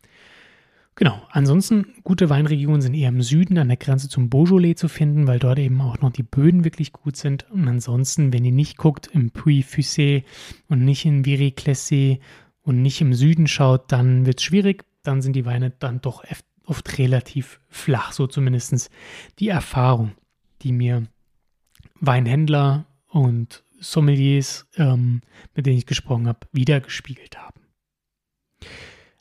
Genau, 0.95 1.21
ansonsten 1.29 1.93
gute 2.03 2.31
Weinregionen 2.31 2.81
sind 2.81 2.95
eher 2.95 3.09
im 3.09 3.21
Süden 3.21 3.59
an 3.59 3.67
der 3.67 3.77
Grenze 3.77 4.09
zum 4.09 4.31
Beaujolais 4.31 4.73
zu 4.73 4.87
finden, 4.87 5.27
weil 5.27 5.37
dort 5.37 5.59
eben 5.59 5.79
auch 5.81 6.01
noch 6.01 6.11
die 6.11 6.23
Böden 6.23 6.63
wirklich 6.63 6.93
gut 6.93 7.15
sind. 7.15 7.49
Und 7.51 7.67
ansonsten, 7.67 8.33
wenn 8.33 8.43
ihr 8.43 8.51
nicht 8.51 8.77
guckt 8.77 9.07
im 9.13 9.29
Puy 9.29 9.63
Fusé 9.63 10.23
und 10.67 10.83
nicht 10.83 11.05
in 11.05 11.23
Viré 11.23 11.55
Clessé 11.55 12.19
und 12.63 12.81
nicht 12.81 13.01
im 13.01 13.13
Süden 13.13 13.47
schaut, 13.47 13.91
dann 13.91 14.25
wird 14.25 14.39
es 14.39 14.43
schwierig. 14.43 14.85
Dann 15.03 15.21
sind 15.21 15.33
die 15.33 15.45
Weine 15.45 15.71
dann 15.71 16.01
doch 16.01 16.23
oft 16.65 16.97
relativ 16.97 17.59
flach, 17.69 18.11
so 18.11 18.27
zumindest 18.27 18.89
die 19.39 19.49
Erfahrung, 19.49 20.11
die 20.61 20.71
mir 20.71 21.07
Weinhändler 21.99 22.85
und 23.07 23.63
Sommeliers, 23.79 24.67
ähm, 24.75 25.21
mit 25.55 25.65
denen 25.65 25.77
ich 25.77 25.87
gesprochen 25.87 26.27
habe, 26.27 26.47
wiedergespiegelt 26.51 27.37
haben. 27.37 27.61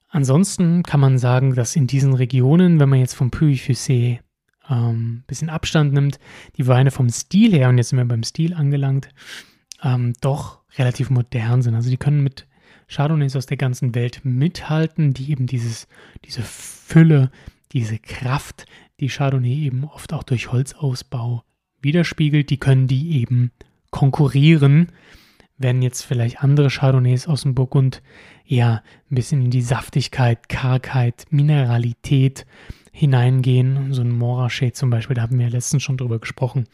Ansonsten 0.09 0.83
kann 0.83 1.01
man 1.01 1.19
sagen, 1.19 1.55
dass 1.55 1.77
in 1.77 1.87
diesen 1.87 2.15
Regionen, 2.15 2.79
wenn 2.79 2.89
man 2.89 2.99
jetzt 2.99 3.15
vom 3.15 3.31
Puy 3.31 3.55
Fusé 3.55 4.19
ein 4.65 4.91
ähm, 4.91 5.25
bisschen 5.27 5.49
Abstand 5.49 5.93
nimmt, 5.93 6.19
die 6.57 6.67
Weine 6.67 6.91
vom 6.91 7.09
Stil 7.09 7.53
her, 7.53 7.69
und 7.69 7.79
jetzt 7.79 7.89
sind 7.89 7.99
wir 7.99 8.05
beim 8.05 8.23
Stil 8.23 8.55
angelangt, 8.55 9.09
ähm, 9.83 10.13
doch 10.21 10.61
relativ 10.79 11.11
modern 11.11 11.63
sind. 11.63 11.75
Also 11.75 11.91
die 11.91 11.97
können 11.97 12.23
mit 12.23 12.47
Chardonnays 12.91 13.37
aus 13.37 13.47
der 13.47 13.57
ganzen 13.57 13.95
Welt 13.95 14.21
mithalten, 14.25 15.15
die 15.15 15.31
eben 15.31 15.47
dieses, 15.47 15.87
diese 16.25 16.43
Fülle, 16.43 17.31
diese 17.73 17.99
Kraft, 17.99 18.67
die 18.99 19.09
Chardonnay 19.09 19.65
eben 19.65 19.85
oft 19.85 20.13
auch 20.13 20.25
durch 20.25 20.53
Holzausbau 20.53 21.45
widerspiegelt, 21.81 22.51
die 22.51 22.59
können 22.59 22.89
die 22.89 23.21
eben 23.21 23.53
konkurrieren, 23.91 24.89
wenn 25.57 25.83
jetzt 25.83 26.03
vielleicht 26.03 26.43
andere 26.43 26.69
Chardonnays 26.69 27.29
aus 27.29 27.43
dem 27.43 27.55
Burgund 27.55 28.03
eher 28.47 28.83
ein 29.11 29.15
bisschen 29.15 29.45
in 29.45 29.51
die 29.51 29.63
Saftigkeit, 29.63 30.49
Kargheit, 30.49 31.27
Mineralität 31.31 32.47
hineingehen. 32.93 33.93
So 33.93 34.03
ein 34.03 34.11
Morachet 34.11 34.75
zum 34.75 34.91
Beispiel, 34.91 35.15
da 35.15 35.23
haben 35.23 35.39
wir 35.39 35.47
ja 35.47 35.53
letztens 35.53 35.83
schon 35.83 35.97
drüber 35.97 36.19
gesprochen. 36.19 36.67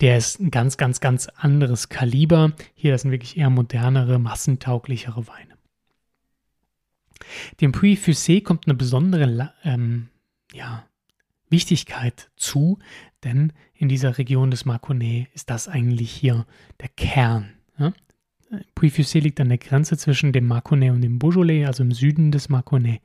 Der 0.00 0.16
ist 0.16 0.40
ein 0.40 0.50
ganz, 0.50 0.76
ganz, 0.76 1.00
ganz 1.00 1.28
anderes 1.36 1.88
Kaliber. 1.88 2.52
Hier, 2.74 2.92
das 2.92 3.02
sind 3.02 3.10
wirklich 3.10 3.36
eher 3.36 3.50
modernere, 3.50 4.18
massentauglichere 4.18 5.26
Weine. 5.26 5.57
Dem 7.60 7.72
Puy 7.72 7.94
Fusé 7.94 8.42
kommt 8.42 8.66
eine 8.66 8.74
besondere 8.74 9.52
ähm, 9.64 10.08
ja, 10.52 10.84
Wichtigkeit 11.50 12.30
zu, 12.36 12.78
denn 13.24 13.52
in 13.74 13.88
dieser 13.88 14.18
Region 14.18 14.50
des 14.50 14.64
Mâconnais 14.64 15.26
ist 15.34 15.50
das 15.50 15.68
eigentlich 15.68 16.10
hier 16.10 16.46
der 16.80 16.88
Kern. 16.88 17.50
Ja? 17.78 17.92
Puy 18.74 18.88
Fusé 18.88 19.20
liegt 19.20 19.40
an 19.40 19.48
der 19.48 19.58
Grenze 19.58 19.96
zwischen 19.96 20.32
dem 20.32 20.46
Mâconnais 20.46 20.92
und 20.92 21.02
dem 21.02 21.18
Beaujolais, 21.18 21.66
also 21.66 21.82
im 21.82 21.92
Süden 21.92 22.32
des 22.32 22.48
Mâconnais. 22.48 23.00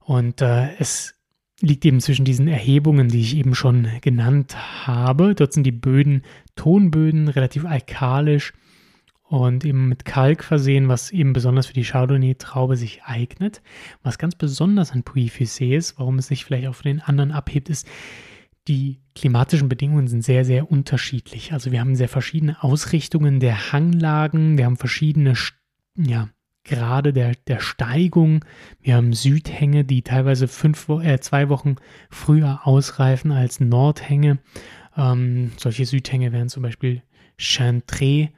Und 0.00 0.42
äh, 0.42 0.74
es 0.78 1.14
liegt 1.60 1.84
eben 1.84 2.00
zwischen 2.00 2.24
diesen 2.24 2.48
Erhebungen, 2.48 3.08
die 3.08 3.20
ich 3.20 3.36
eben 3.36 3.54
schon 3.54 3.88
genannt 4.00 4.56
habe. 4.86 5.34
Dort 5.34 5.52
sind 5.52 5.64
die 5.64 5.72
Böden 5.72 6.22
Tonböden, 6.56 7.28
relativ 7.28 7.64
alkalisch 7.64 8.52
und 9.30 9.64
eben 9.64 9.88
mit 9.88 10.04
Kalk 10.04 10.42
versehen, 10.42 10.88
was 10.88 11.12
eben 11.12 11.32
besonders 11.32 11.66
für 11.66 11.72
die 11.72 11.84
Chardonnay-Traube 11.84 12.76
sich 12.76 13.04
eignet. 13.04 13.62
Was 14.02 14.18
ganz 14.18 14.34
besonders 14.34 14.90
an 14.90 15.04
Puy 15.04 15.30
Fusé 15.30 15.76
ist, 15.76 16.00
warum 16.00 16.18
es 16.18 16.26
sich 16.26 16.44
vielleicht 16.44 16.66
auch 16.66 16.74
von 16.74 16.90
den 16.90 17.00
anderen 17.00 17.30
abhebt, 17.30 17.68
ist, 17.68 17.86
die 18.66 18.98
klimatischen 19.14 19.68
Bedingungen 19.68 20.08
sind 20.08 20.24
sehr, 20.24 20.44
sehr 20.44 20.72
unterschiedlich. 20.72 21.52
Also 21.52 21.70
wir 21.70 21.78
haben 21.78 21.94
sehr 21.94 22.08
verschiedene 22.08 22.60
Ausrichtungen 22.60 23.38
der 23.38 23.72
Hanglagen, 23.72 24.58
wir 24.58 24.64
haben 24.64 24.76
verschiedene 24.76 25.34
ja, 25.96 26.28
Grade 26.64 27.12
der, 27.12 27.36
der 27.46 27.60
Steigung, 27.60 28.44
wir 28.80 28.96
haben 28.96 29.12
Südhänge, 29.12 29.84
die 29.84 30.02
teilweise 30.02 30.48
fünf, 30.48 30.88
äh, 30.88 31.20
zwei 31.20 31.48
Wochen 31.48 31.76
früher 32.10 32.66
ausreifen 32.66 33.30
als 33.30 33.60
Nordhänge. 33.60 34.40
Ähm, 34.96 35.52
solche 35.56 35.86
Südhänge 35.86 36.32
wären 36.32 36.48
zum 36.48 36.64
Beispiel 36.64 37.02
Chantré, 37.38 38.30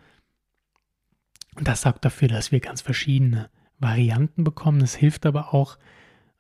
und 1.56 1.68
das 1.68 1.82
sorgt 1.82 2.04
dafür, 2.04 2.28
dass 2.28 2.52
wir 2.52 2.60
ganz 2.60 2.80
verschiedene 2.80 3.50
Varianten 3.78 4.44
bekommen. 4.44 4.80
Es 4.80 4.94
hilft 4.94 5.26
aber 5.26 5.52
auch, 5.52 5.76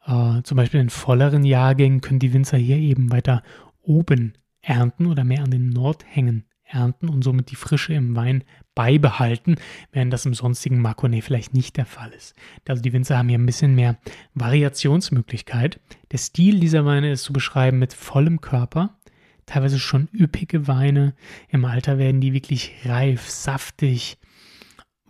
äh, 0.06 0.42
zum 0.42 0.56
Beispiel 0.56 0.80
in 0.80 0.90
volleren 0.90 1.44
Jahrgängen 1.44 2.00
können 2.00 2.18
die 2.18 2.32
Winzer 2.32 2.56
hier 2.56 2.78
eben 2.78 3.12
weiter 3.12 3.42
oben 3.82 4.34
ernten 4.60 5.06
oder 5.06 5.24
mehr 5.24 5.42
an 5.42 5.50
den 5.50 5.70
Nordhängen 5.70 6.44
ernten 6.64 7.08
und 7.08 7.22
somit 7.22 7.50
die 7.50 7.56
Frische 7.56 7.92
im 7.92 8.16
Wein 8.16 8.44
beibehalten, 8.74 9.56
während 9.92 10.12
das 10.12 10.24
im 10.24 10.34
sonstigen 10.34 10.80
Mâconnais 10.80 11.22
vielleicht 11.22 11.52
nicht 11.52 11.76
der 11.76 11.84
Fall 11.84 12.10
ist. 12.12 12.34
Also 12.66 12.80
die 12.80 12.92
Winzer 12.92 13.18
haben 13.18 13.28
hier 13.28 13.38
ein 13.38 13.46
bisschen 13.46 13.74
mehr 13.74 13.98
Variationsmöglichkeit. 14.34 15.80
Der 16.10 16.18
Stil 16.18 16.60
dieser 16.60 16.86
Weine 16.86 17.12
ist 17.12 17.24
zu 17.24 17.32
beschreiben 17.32 17.78
mit 17.78 17.92
vollem 17.92 18.40
Körper, 18.40 18.96
teilweise 19.44 19.78
schon 19.78 20.08
üppige 20.14 20.66
Weine. 20.68 21.14
Im 21.48 21.64
Alter 21.64 21.98
werden 21.98 22.20
die 22.20 22.32
wirklich 22.32 22.72
reif, 22.84 23.28
saftig, 23.28 24.16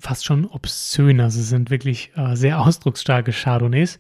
fast 0.03 0.25
schon 0.25 0.45
obszön. 0.45 1.21
Also 1.21 1.41
sind 1.41 1.71
wirklich 1.71 2.13
äh, 2.17 2.35
sehr 2.35 2.61
ausdrucksstarke 2.61 3.33
Chardonnays. 3.33 3.99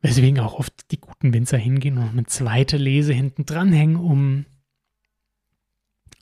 Weswegen 0.00 0.40
auch 0.40 0.54
oft 0.54 0.90
die 0.92 1.00
guten 1.00 1.32
Winzer 1.32 1.58
hingehen 1.58 1.98
und 1.98 2.10
eine 2.10 2.24
zweite 2.26 2.76
Lese 2.76 3.12
hinten 3.12 3.46
dranhängen, 3.46 3.96
um 3.96 4.44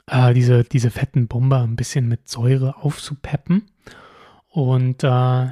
äh, 0.07 0.33
diese, 0.33 0.63
diese 0.63 0.89
fetten 0.89 1.27
Bomber 1.27 1.61
ein 1.61 1.75
bisschen 1.75 2.07
mit 2.07 2.27
Säure 2.27 2.77
aufzupeppen. 2.77 3.69
Und 4.47 5.03
äh, 5.03 5.47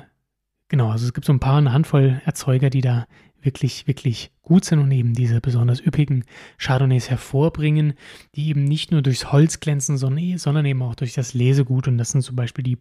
genau, 0.70 0.90
also 0.90 1.06
es 1.06 1.14
gibt 1.14 1.26
so 1.26 1.34
ein 1.34 1.40
paar, 1.40 1.58
eine 1.58 1.74
Handvoll 1.74 2.22
Erzeuger, 2.26 2.70
die 2.72 2.82
da 2.82 3.06
wirklich, 3.42 3.86
wirklich 3.86 4.32
gut 4.42 4.66
sind 4.66 4.80
und 4.80 4.92
eben 4.92 5.14
diese 5.14 5.40
besonders 5.40 5.80
üppigen 5.86 6.26
Chardonnays 6.58 7.12
hervorbringen, 7.12 7.94
die 8.34 8.48
eben 8.48 8.64
nicht 8.64 8.92
nur 8.92 9.04
durchs 9.04 9.32
Holz 9.32 9.60
glänzen, 9.60 9.98
sondern, 9.98 10.40
sondern 10.40 10.66
eben 10.66 10.82
auch 10.82 10.96
durch 10.96 11.14
das 11.14 11.36
Lesegut. 11.36 11.88
Und 11.88 12.00
das 12.00 12.10
sind 12.10 12.22
zum 12.22 12.36
Beispiel 12.36 12.64
die 12.64 12.80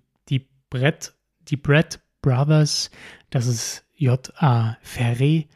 Brett, 0.71 1.14
die 1.49 1.56
Brett 1.56 2.00
Brothers, 2.23 2.90
das 3.30 3.47
ist 3.47 3.85
J.A. 3.97 4.76
Ferré, 4.83 5.47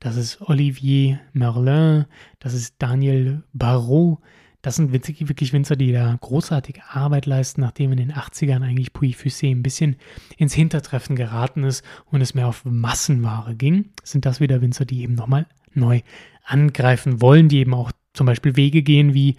das 0.00 0.16
ist 0.16 0.40
Olivier 0.42 1.20
Merlin, 1.32 2.06
das 2.38 2.54
ist 2.54 2.76
Daniel 2.78 3.42
Barrault. 3.52 4.18
Das 4.62 4.76
sind 4.76 4.92
wirklich 4.92 5.52
Winzer, 5.52 5.76
die 5.76 5.92
da 5.92 6.18
großartige 6.20 6.82
Arbeit 6.90 7.26
leisten, 7.26 7.60
nachdem 7.60 7.92
in 7.92 7.98
den 7.98 8.12
80ern 8.12 8.64
eigentlich 8.64 8.92
Puy 8.92 9.14
Fusé 9.14 9.50
ein 9.50 9.62
bisschen 9.62 9.94
ins 10.36 10.54
Hintertreffen 10.54 11.14
geraten 11.14 11.62
ist 11.62 11.84
und 12.06 12.20
es 12.20 12.34
mehr 12.34 12.48
auf 12.48 12.64
Massenware 12.64 13.54
ging. 13.54 13.90
Sind 14.02 14.26
das 14.26 14.40
wieder 14.40 14.60
Winzer, 14.62 14.84
die 14.84 15.02
eben 15.02 15.14
nochmal 15.14 15.46
neu 15.72 16.00
angreifen 16.42 17.20
wollen, 17.20 17.48
die 17.48 17.58
eben 17.58 17.74
auch 17.74 17.92
zum 18.12 18.26
Beispiel 18.26 18.56
Wege 18.56 18.82
gehen, 18.82 19.14
wie 19.14 19.36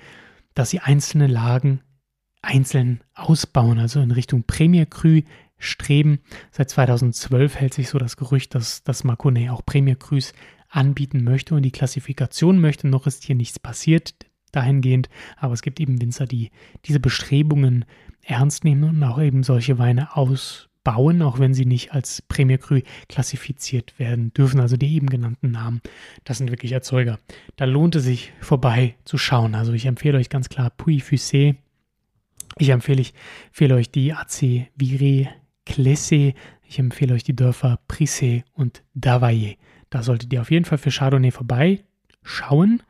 dass 0.54 0.70
sie 0.70 0.80
einzelne 0.80 1.28
Lagen 1.28 1.82
einzeln 2.42 3.02
ausbauen, 3.14 3.80
also 3.80 4.00
in 4.00 4.12
Richtung 4.12 4.44
Premier 4.44 4.86
Cru 4.86 5.22
streben. 5.58 6.20
Seit 6.52 6.70
2012 6.70 7.56
hält 7.56 7.74
sich 7.74 7.90
so 7.90 7.98
das 7.98 8.18
Gerücht, 8.18 8.56
dass 8.56 8.84
das 8.84 9.04
Mâconnais 9.04 9.50
auch 9.52 9.66
Premier 9.66 9.96
Crus 9.96 10.34
anbieten 10.70 11.24
möchte 11.24 11.56
und 11.56 11.64
die 11.64 11.72
Klassifikation 11.72 12.60
möchte. 12.60 12.88
Noch 12.88 13.08
ist 13.08 13.24
hier 13.24 13.36
nichts 13.36 13.60
passiert 13.60 14.14
dahingehend, 14.52 15.10
aber 15.36 15.54
es 15.54 15.62
gibt 15.62 15.80
eben 15.80 16.02
Winzer, 16.02 16.26
die 16.26 16.52
diese 16.86 17.00
Bestrebungen 17.00 17.86
ernst 18.24 18.64
nehmen 18.64 18.84
und 18.84 19.04
auch 19.04 19.22
eben 19.22 19.44
solche 19.44 19.78
Weine 19.78 20.16
ausbauen, 20.16 21.22
auch 21.22 21.40
wenn 21.40 21.54
sie 21.54 21.66
nicht 21.66 21.94
als 21.94 22.22
Premier 22.22 22.58
Cru 22.58 22.80
klassifiziert 23.10 23.98
werden 24.00 24.34
dürfen. 24.34 24.60
Also 24.60 24.78
die 24.78 24.94
eben 24.96 25.08
genannten 25.08 25.52
Namen, 25.52 25.82
das 26.24 26.38
sind 26.38 26.50
wirklich 26.50 26.72
Erzeuger. 26.72 27.20
Da 27.56 27.66
lohnt 27.66 27.96
es 27.96 28.04
sich 28.04 28.34
vorbei 28.40 28.96
zu 29.06 29.18
schauen. 29.18 29.56
Also 29.56 29.74
ich 29.74 29.86
empfehle 29.86 30.18
euch 30.18 30.30
ganz 30.30 30.50
klar 30.50 30.70
Puy 30.70 31.00
Fusé 31.00 31.56
ich 32.60 32.70
empfehle, 32.70 33.02
ich 33.02 33.14
empfehle 33.48 33.76
euch 33.76 33.92
die 33.92 34.14
AC 34.14 34.70
Viré 34.78 35.28
Clessé. 35.66 36.34
Ich 36.64 36.80
empfehle 36.80 37.14
euch 37.14 37.24
die 37.24 37.36
Dörfer 37.36 37.80
Prissé 37.88 38.44
und 38.54 38.84
Davaillé. 38.96 39.58
Da 39.90 40.04
solltet 40.04 40.34
ihr 40.34 40.42
auf 40.42 40.52
jeden 40.52 40.66
Fall 40.66 40.78
für 40.78 40.92
Chardonnay 40.92 41.32
vorbeischauen. 41.32 42.84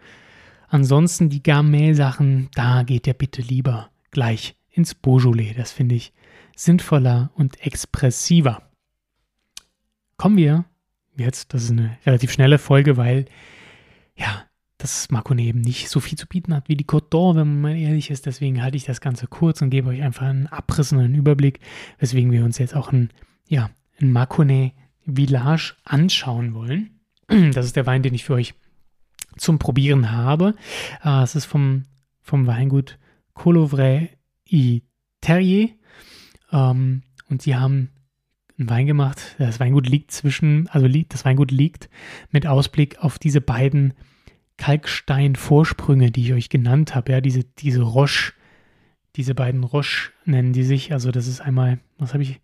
Ansonsten 0.67 1.29
die 1.29 1.43
Gamay-Sachen, 1.43 2.50
da 2.53 2.83
geht 2.83 3.07
ihr 3.07 3.13
bitte 3.13 3.41
lieber 3.41 3.89
gleich 4.12 4.55
ins 4.69 4.95
Beaujolais. 4.95 5.53
Das 5.55 5.71
finde 5.71 5.95
ich 5.95 6.12
sinnvoller 6.55 7.31
und 7.36 7.65
expressiver. 7.65 8.63
kommen 10.17 10.38
wir 10.38 10.65
jetzt, 11.15 11.53
das 11.53 11.63
ist 11.63 11.71
eine 11.71 11.97
relativ 12.05 12.31
schnelle 12.31 12.57
Folge, 12.57 12.97
weil 12.97 13.25
ja, 14.15 14.45
das 14.77 15.10
Makone 15.10 15.41
eben 15.41 15.62
nicht 15.62 15.89
so 15.89 16.00
viel 16.00 16.17
zu 16.17 16.27
bieten 16.27 16.53
hat 16.53 16.69
wie 16.69 16.75
die 16.75 16.86
Côte 16.86 17.10
d'Or, 17.10 17.36
wenn 17.36 17.48
man 17.48 17.62
mal 17.62 17.77
ehrlich 17.77 18.12
ist. 18.12 18.25
Deswegen 18.25 18.62
halte 18.62 18.77
ich 18.77 18.86
das 18.86 19.01
Ganze 19.01 19.27
kurz 19.27 19.62
und 19.62 19.72
gebe 19.72 19.89
euch 19.89 20.03
einfach 20.03 20.27
einen 20.27 20.48
Abriss 20.48 20.91
und 20.91 21.00
einen 21.00 21.15
Überblick, 21.15 21.60
weswegen 21.98 22.31
wir 22.31 22.46
uns 22.46 22.57
jetzt 22.57 22.75
auch 22.75 22.91
ein, 22.91 23.10
ja, 23.48 23.69
ein 24.00 24.12
Makone 24.12 24.72
Village 25.05 25.74
anschauen 25.84 26.53
wollen. 26.53 26.91
Das 27.53 27.65
ist 27.65 27.75
der 27.75 27.86
Wein, 27.86 28.03
den 28.03 28.13
ich 28.13 28.24
für 28.24 28.36
euch 28.36 28.53
zum 29.36 29.60
Probieren 29.60 30.12
habe. 30.12 30.55
Äh, 31.03 31.24
es 31.24 31.36
ist 31.36 31.46
vom, 31.46 31.84
vom 32.22 32.48
Weingut 32.48 32.98
Colovray 33.34 34.10
i 34.50 34.84
Terrier. 35.22 35.69
Ähm, 36.51 37.03
und 37.29 37.41
sie 37.41 37.55
haben 37.55 37.89
einen 38.57 38.69
Wein 38.69 38.88
gemacht. 38.88 39.36
Das 39.38 39.60
Weingut 39.60 39.88
liegt 39.88 40.12
zwischen, 40.12 40.67
also 40.69 40.88
das 40.88 41.25
Weingut 41.25 41.51
liegt 41.51 41.89
mit 42.31 42.48
Ausblick 42.48 43.00
auf 43.00 43.19
diese 43.19 43.41
beiden 43.41 43.93
Kalksteinvorsprünge, 44.57 46.11
die 46.11 46.21
ich 46.21 46.33
euch 46.33 46.49
genannt 46.49 46.95
habe. 46.95 47.11
Ja, 47.11 47.21
diese, 47.21 47.43
diese 47.43 47.81
Roche, 47.81 48.33
diese 49.15 49.35
beiden 49.35 49.63
Roche 49.63 50.11
nennen 50.25 50.53
die 50.53 50.63
sich. 50.63 50.91
Also 50.93 51.11
das 51.11 51.27
ist 51.27 51.41
einmal, 51.41 51.79
was 51.97 52.13
habe 52.13 52.23
ich? 52.23 52.41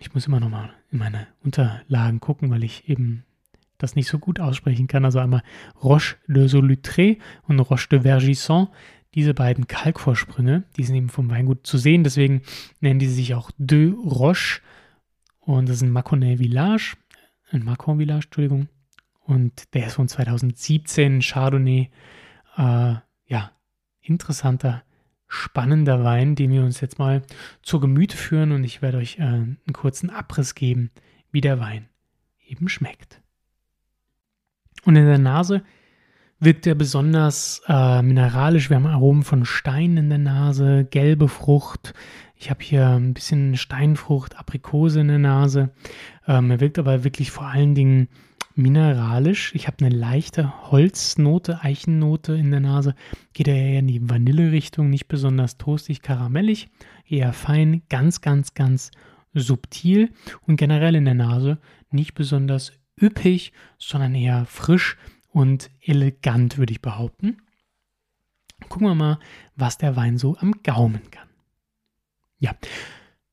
Ich 0.00 0.14
muss 0.14 0.26
immer 0.26 0.40
noch 0.40 0.48
mal 0.48 0.70
in 0.90 0.98
meine 0.98 1.26
Unterlagen 1.42 2.20
gucken, 2.20 2.50
weil 2.50 2.62
ich 2.64 2.88
eben 2.88 3.24
das 3.78 3.96
nicht 3.96 4.08
so 4.08 4.18
gut 4.18 4.40
aussprechen 4.40 4.86
kann. 4.86 5.04
Also 5.04 5.18
einmal 5.18 5.42
Roche 5.82 6.16
de 6.26 6.46
Solutré 6.46 7.18
und 7.46 7.60
Roche 7.60 7.88
de 7.88 8.00
Vergisson. 8.00 8.68
Diese 9.14 9.34
beiden 9.34 9.66
Kalkvorsprünge, 9.66 10.64
die 10.76 10.84
sind 10.84 10.94
eben 10.94 11.08
vom 11.08 11.30
Weingut 11.30 11.66
zu 11.66 11.78
sehen. 11.78 12.04
Deswegen 12.04 12.42
nennen 12.80 13.00
die 13.00 13.08
sich 13.08 13.34
auch 13.34 13.50
De 13.56 13.90
Roche. 13.90 14.60
Und 15.40 15.68
das 15.68 15.76
ist 15.76 15.82
ein 15.82 15.92
Mâconnais 15.92 16.36
Village. 16.36 16.96
Ein 17.50 17.64
Macron 17.64 17.98
Village, 17.98 18.26
Entschuldigung. 18.26 18.68
Und 19.28 19.74
der 19.74 19.88
ist 19.88 19.94
von 19.94 20.08
2017, 20.08 21.20
Chardonnay. 21.20 21.90
Äh, 22.56 22.94
ja, 23.26 23.52
interessanter, 24.00 24.82
spannender 25.26 26.02
Wein, 26.02 26.34
den 26.34 26.50
wir 26.50 26.62
uns 26.62 26.80
jetzt 26.80 26.98
mal 26.98 27.20
zur 27.62 27.82
Gemüte 27.82 28.16
führen. 28.16 28.52
Und 28.52 28.64
ich 28.64 28.80
werde 28.80 28.96
euch 28.96 29.18
äh, 29.18 29.24
einen 29.24 29.58
kurzen 29.74 30.08
Abriss 30.08 30.54
geben, 30.54 30.90
wie 31.30 31.42
der 31.42 31.60
Wein 31.60 31.90
eben 32.46 32.70
schmeckt. 32.70 33.20
Und 34.86 34.96
in 34.96 35.04
der 35.04 35.18
Nase 35.18 35.62
wirkt 36.40 36.66
er 36.66 36.74
besonders 36.74 37.60
äh, 37.68 38.00
mineralisch. 38.00 38.70
Wir 38.70 38.76
haben 38.76 38.86
Aromen 38.86 39.24
von 39.24 39.44
Stein 39.44 39.98
in 39.98 40.08
der 40.08 40.18
Nase, 40.18 40.86
gelbe 40.90 41.28
Frucht. 41.28 41.92
Ich 42.34 42.48
habe 42.48 42.64
hier 42.64 42.88
ein 42.88 43.12
bisschen 43.12 43.58
Steinfrucht, 43.58 44.38
Aprikose 44.38 45.00
in 45.00 45.08
der 45.08 45.18
Nase. 45.18 45.70
Ähm, 46.26 46.50
er 46.50 46.60
wirkt 46.60 46.78
aber 46.78 47.04
wirklich 47.04 47.30
vor 47.30 47.44
allen 47.44 47.74
Dingen 47.74 48.08
mineralisch. 48.58 49.54
Ich 49.54 49.66
habe 49.66 49.78
eine 49.84 49.94
leichte 49.94 50.70
Holznote, 50.70 51.62
Eichennote 51.62 52.34
in 52.34 52.50
der 52.50 52.60
Nase. 52.60 52.94
Geht 53.32 53.48
er 53.48 53.54
eher 53.54 53.78
in 53.78 53.86
die 53.86 54.08
Vanille-Richtung, 54.08 54.90
nicht 54.90 55.08
besonders 55.08 55.56
toastig, 55.56 56.02
karamellig, 56.02 56.68
eher 57.06 57.32
fein, 57.32 57.82
ganz, 57.88 58.20
ganz, 58.20 58.54
ganz 58.54 58.90
subtil 59.32 60.10
und 60.46 60.56
generell 60.56 60.96
in 60.96 61.04
der 61.04 61.14
Nase 61.14 61.58
nicht 61.90 62.14
besonders 62.14 62.72
üppig, 63.00 63.52
sondern 63.78 64.14
eher 64.14 64.44
frisch 64.46 64.96
und 65.28 65.70
elegant, 65.80 66.58
würde 66.58 66.72
ich 66.72 66.82
behaupten. 66.82 67.38
Gucken 68.68 68.88
wir 68.88 68.94
mal, 68.94 69.18
was 69.54 69.78
der 69.78 69.94
Wein 69.96 70.18
so 70.18 70.36
am 70.36 70.52
Gaumen 70.64 71.10
kann. 71.10 71.28
Ja, 72.40 72.56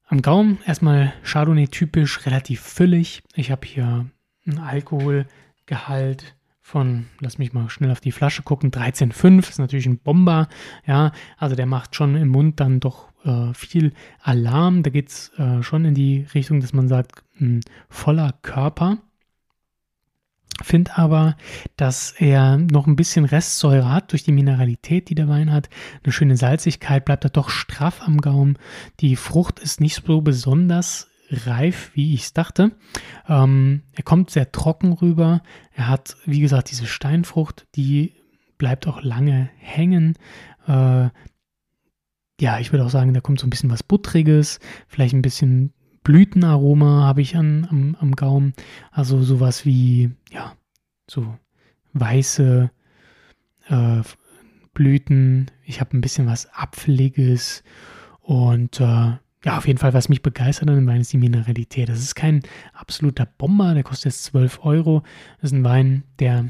am 0.07 0.21
Gaumen 0.21 0.59
erstmal 0.65 1.13
Chardonnay 1.23 1.67
typisch, 1.67 2.25
relativ 2.27 2.61
füllig. 2.61 3.23
Ich 3.33 3.49
habe 3.49 3.65
hier 3.65 4.05
einen 4.45 4.59
Alkoholgehalt 4.59 6.35
von, 6.61 7.05
lass 7.19 7.37
mich 7.37 7.53
mal 7.53 7.69
schnell 7.69 7.91
auf 7.91 7.99
die 7.99 8.11
Flasche 8.11 8.41
gucken, 8.41 8.71
13,5 8.71 9.49
ist 9.49 9.59
natürlich 9.59 9.85
ein 9.85 9.99
Bomber, 9.99 10.47
ja, 10.87 11.11
also 11.37 11.55
der 11.55 11.67
macht 11.67 11.95
schon 11.95 12.15
im 12.15 12.29
Mund 12.29 12.59
dann 12.59 12.79
doch 12.79 13.09
äh, 13.23 13.53
viel 13.53 13.93
Alarm, 14.21 14.81
da 14.81 14.89
geht 14.89 15.09
es 15.09 15.31
äh, 15.37 15.61
schon 15.61 15.85
in 15.85 15.93
die 15.93 16.25
Richtung, 16.33 16.61
dass 16.61 16.73
man 16.73 16.87
sagt, 16.87 17.23
ein 17.39 17.61
voller 17.87 18.33
Körper. 18.41 18.97
Finde 20.63 20.97
aber, 20.97 21.35
dass 21.75 22.13
er 22.13 22.57
noch 22.57 22.87
ein 22.87 22.95
bisschen 22.95 23.25
Restsäure 23.25 23.91
hat 23.91 24.13
durch 24.13 24.23
die 24.23 24.31
Mineralität, 24.31 25.09
die 25.09 25.15
der 25.15 25.27
Wein 25.27 25.51
hat. 25.51 25.69
Eine 26.03 26.13
schöne 26.13 26.37
Salzigkeit 26.37 27.03
bleibt 27.03 27.25
er 27.25 27.29
doch 27.29 27.49
straff 27.49 28.01
am 28.01 28.21
Gaumen. 28.21 28.57
Die 29.01 29.17
Frucht 29.17 29.59
ist 29.59 29.81
nicht 29.81 30.01
so 30.03 30.21
besonders 30.21 31.09
reif, 31.29 31.91
wie 31.93 32.13
ich 32.13 32.23
es 32.23 32.33
dachte. 32.33 32.71
Ähm, 33.27 33.83
er 33.93 34.03
kommt 34.03 34.29
sehr 34.29 34.51
trocken 34.51 34.93
rüber. 34.93 35.41
Er 35.73 35.87
hat, 35.87 36.17
wie 36.25 36.39
gesagt, 36.39 36.71
diese 36.71 36.85
Steinfrucht, 36.85 37.67
die 37.75 38.13
bleibt 38.57 38.87
auch 38.87 39.01
lange 39.01 39.49
hängen. 39.57 40.17
Äh, 40.67 41.09
ja, 42.39 42.59
ich 42.59 42.71
würde 42.71 42.85
auch 42.85 42.89
sagen, 42.89 43.13
da 43.13 43.21
kommt 43.21 43.39
so 43.39 43.47
ein 43.47 43.49
bisschen 43.49 43.71
was 43.71 43.83
Buttriges, 43.83 44.59
vielleicht 44.87 45.13
ein 45.13 45.21
bisschen 45.21 45.73
Blütenaroma 46.03 47.03
habe 47.03 47.21
ich 47.21 47.35
an, 47.35 47.65
am, 47.69 47.97
am 47.99 48.15
Gaumen. 48.15 48.53
Also 48.91 49.23
sowas 49.23 49.65
wie, 49.65 50.11
ja, 50.31 50.53
so 51.09 51.35
weiße 51.93 52.69
äh, 53.69 54.01
Blüten. 54.73 55.49
Ich 55.63 55.81
habe 55.81 55.97
ein 55.97 56.01
bisschen 56.01 56.27
was 56.27 56.47
Apfeliges. 56.53 57.63
Und 58.21 58.79
äh, 58.79 59.13
ja, 59.45 59.57
auf 59.57 59.67
jeden 59.67 59.79
Fall, 59.79 59.93
was 59.93 60.09
mich 60.09 60.21
begeistert 60.21 60.69
an 60.69 60.75
dem 60.75 60.87
Wein 60.87 61.01
ist 61.01 61.13
die 61.13 61.17
Mineralität. 61.17 61.87
Das 61.87 61.99
ist 61.99 62.15
kein 62.15 62.41
absoluter 62.73 63.25
Bomber, 63.25 63.73
der 63.73 63.83
kostet 63.83 64.11
jetzt 64.11 64.23
12 64.25 64.65
Euro. 64.65 65.03
Das 65.39 65.51
ist 65.51 65.57
ein 65.57 65.63
Wein, 65.63 66.03
der 66.19 66.49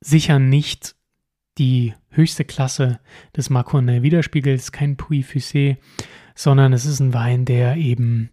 sicher 0.00 0.38
nicht 0.38 0.94
die 1.58 1.94
höchste 2.10 2.44
Klasse 2.44 3.00
des 3.34 3.48
Macron 3.48 4.02
widerspiegelt. 4.02 4.58
Es 4.58 4.64
ist 4.64 4.72
kein 4.72 4.96
Puy 4.96 5.24
Fusé 5.24 5.78
sondern 6.36 6.72
es 6.72 6.84
ist 6.84 7.00
ein 7.00 7.14
Wein, 7.14 7.44
der 7.44 7.76
eben 7.76 8.30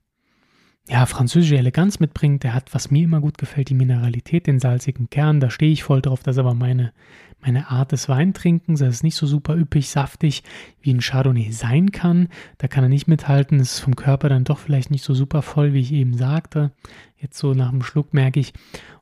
ja, 0.89 1.05
französische 1.05 1.57
Eleganz 1.57 1.99
mitbringt. 1.99 2.43
Der 2.43 2.53
hat, 2.53 2.73
was 2.73 2.91
mir 2.91 3.03
immer 3.03 3.21
gut 3.21 3.37
gefällt, 3.37 3.69
die 3.69 3.73
Mineralität, 3.73 4.47
den 4.47 4.59
salzigen 4.59 5.09
Kern. 5.09 5.39
Da 5.39 5.49
stehe 5.49 5.71
ich 5.71 5.83
voll 5.83 6.01
drauf. 6.01 6.23
Das 6.23 6.35
ist 6.35 6.39
aber 6.39 6.53
meine, 6.53 6.91
meine 7.39 7.69
Art 7.69 7.93
des 7.93 8.09
Weintrinkens. 8.09 8.79
Das 8.79 8.95
ist 8.95 9.03
nicht 9.03 9.15
so 9.15 9.25
super 9.25 9.55
üppig, 9.55 9.89
saftig, 9.89 10.43
wie 10.81 10.93
ein 10.93 10.99
Chardonnay 10.99 11.51
sein 11.51 11.91
kann. 11.91 12.27
Da 12.57 12.67
kann 12.67 12.83
er 12.83 12.89
nicht 12.89 13.07
mithalten. 13.07 13.61
Es 13.61 13.75
ist 13.75 13.79
vom 13.79 13.95
Körper 13.95 14.27
dann 14.27 14.43
doch 14.43 14.59
vielleicht 14.59 14.91
nicht 14.91 15.05
so 15.05 15.13
super 15.13 15.41
voll, 15.41 15.73
wie 15.73 15.79
ich 15.79 15.93
eben 15.93 16.17
sagte. 16.17 16.71
Jetzt 17.15 17.37
so 17.37 17.53
nach 17.53 17.69
dem 17.69 17.81
Schluck 17.81 18.13
merke 18.13 18.41
ich, 18.41 18.51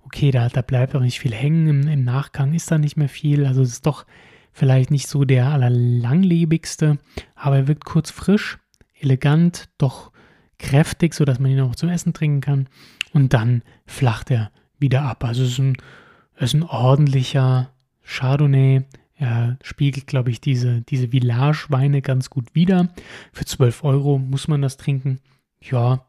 okay, 0.05 0.29
da, 0.29 0.49
da 0.49 0.61
bleibt 0.61 0.95
auch 0.95 1.01
nicht 1.01 1.19
viel 1.19 1.33
hängen. 1.33 1.67
Im, 1.67 1.87
Im 1.87 2.03
Nachgang 2.03 2.53
ist 2.53 2.69
da 2.69 2.77
nicht 2.77 2.95
mehr 2.95 3.09
viel. 3.09 3.47
Also 3.47 3.63
es 3.63 3.71
ist 3.71 3.87
doch 3.87 4.05
vielleicht 4.53 4.91
nicht 4.91 5.07
so 5.07 5.25
der 5.25 5.47
allerlanglebigste, 5.47 6.99
aber 7.33 7.55
er 7.55 7.67
wirkt 7.67 7.85
kurz 7.85 8.11
frisch 8.11 8.59
elegant, 8.99 9.69
doch 9.77 10.10
kräftig, 10.61 11.13
sodass 11.13 11.39
man 11.39 11.51
ihn 11.51 11.59
auch 11.59 11.75
zum 11.75 11.89
Essen 11.89 12.13
trinken 12.13 12.41
kann. 12.41 12.69
Und 13.13 13.33
dann 13.33 13.63
flacht 13.85 14.31
er 14.31 14.51
wieder 14.79 15.01
ab. 15.03 15.23
Also 15.23 15.43
es 15.43 15.51
ist 15.51 15.59
ein, 15.59 15.77
es 16.35 16.53
ist 16.53 16.53
ein 16.53 16.63
ordentlicher 16.63 17.71
Chardonnay. 18.03 18.83
Er 19.15 19.57
spiegelt, 19.61 20.07
glaube 20.07 20.31
ich, 20.31 20.41
diese, 20.41 20.81
diese 20.81 21.09
Village-Weine 21.09 22.01
ganz 22.01 22.29
gut 22.29 22.55
wider. 22.55 22.89
Für 23.33 23.45
12 23.45 23.83
Euro 23.83 24.17
muss 24.17 24.47
man 24.47 24.61
das 24.61 24.77
trinken. 24.77 25.19
Ja, 25.61 26.05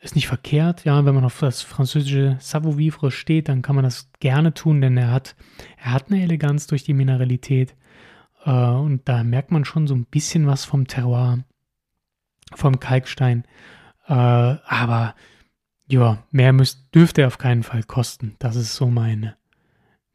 ist 0.00 0.16
nicht 0.16 0.26
verkehrt. 0.26 0.84
Ja, 0.84 1.04
wenn 1.04 1.14
man 1.14 1.24
auf 1.24 1.38
das 1.38 1.62
französische 1.62 2.36
Savoir-vivre 2.40 3.10
steht, 3.10 3.48
dann 3.48 3.62
kann 3.62 3.76
man 3.76 3.84
das 3.84 4.10
gerne 4.18 4.54
tun, 4.54 4.80
denn 4.80 4.96
er 4.96 5.12
hat, 5.12 5.36
er 5.76 5.92
hat 5.92 6.10
eine 6.10 6.22
Eleganz 6.22 6.66
durch 6.66 6.82
die 6.82 6.94
Mineralität. 6.94 7.76
Äh, 8.44 8.50
und 8.50 9.02
da 9.04 9.22
merkt 9.22 9.52
man 9.52 9.64
schon 9.64 9.86
so 9.86 9.94
ein 9.94 10.06
bisschen 10.06 10.46
was 10.46 10.64
vom 10.64 10.88
Terroir 10.88 11.44
vom 12.56 12.80
Kalkstein. 12.80 13.44
Äh, 14.06 14.12
aber 14.12 15.14
ja, 15.86 16.24
mehr 16.30 16.52
müsst, 16.52 16.94
dürfte 16.94 17.22
er 17.22 17.26
auf 17.26 17.38
keinen 17.38 17.62
Fall 17.62 17.82
kosten. 17.82 18.36
Das 18.38 18.56
ist 18.56 18.74
so 18.74 18.88
meine, 18.88 19.36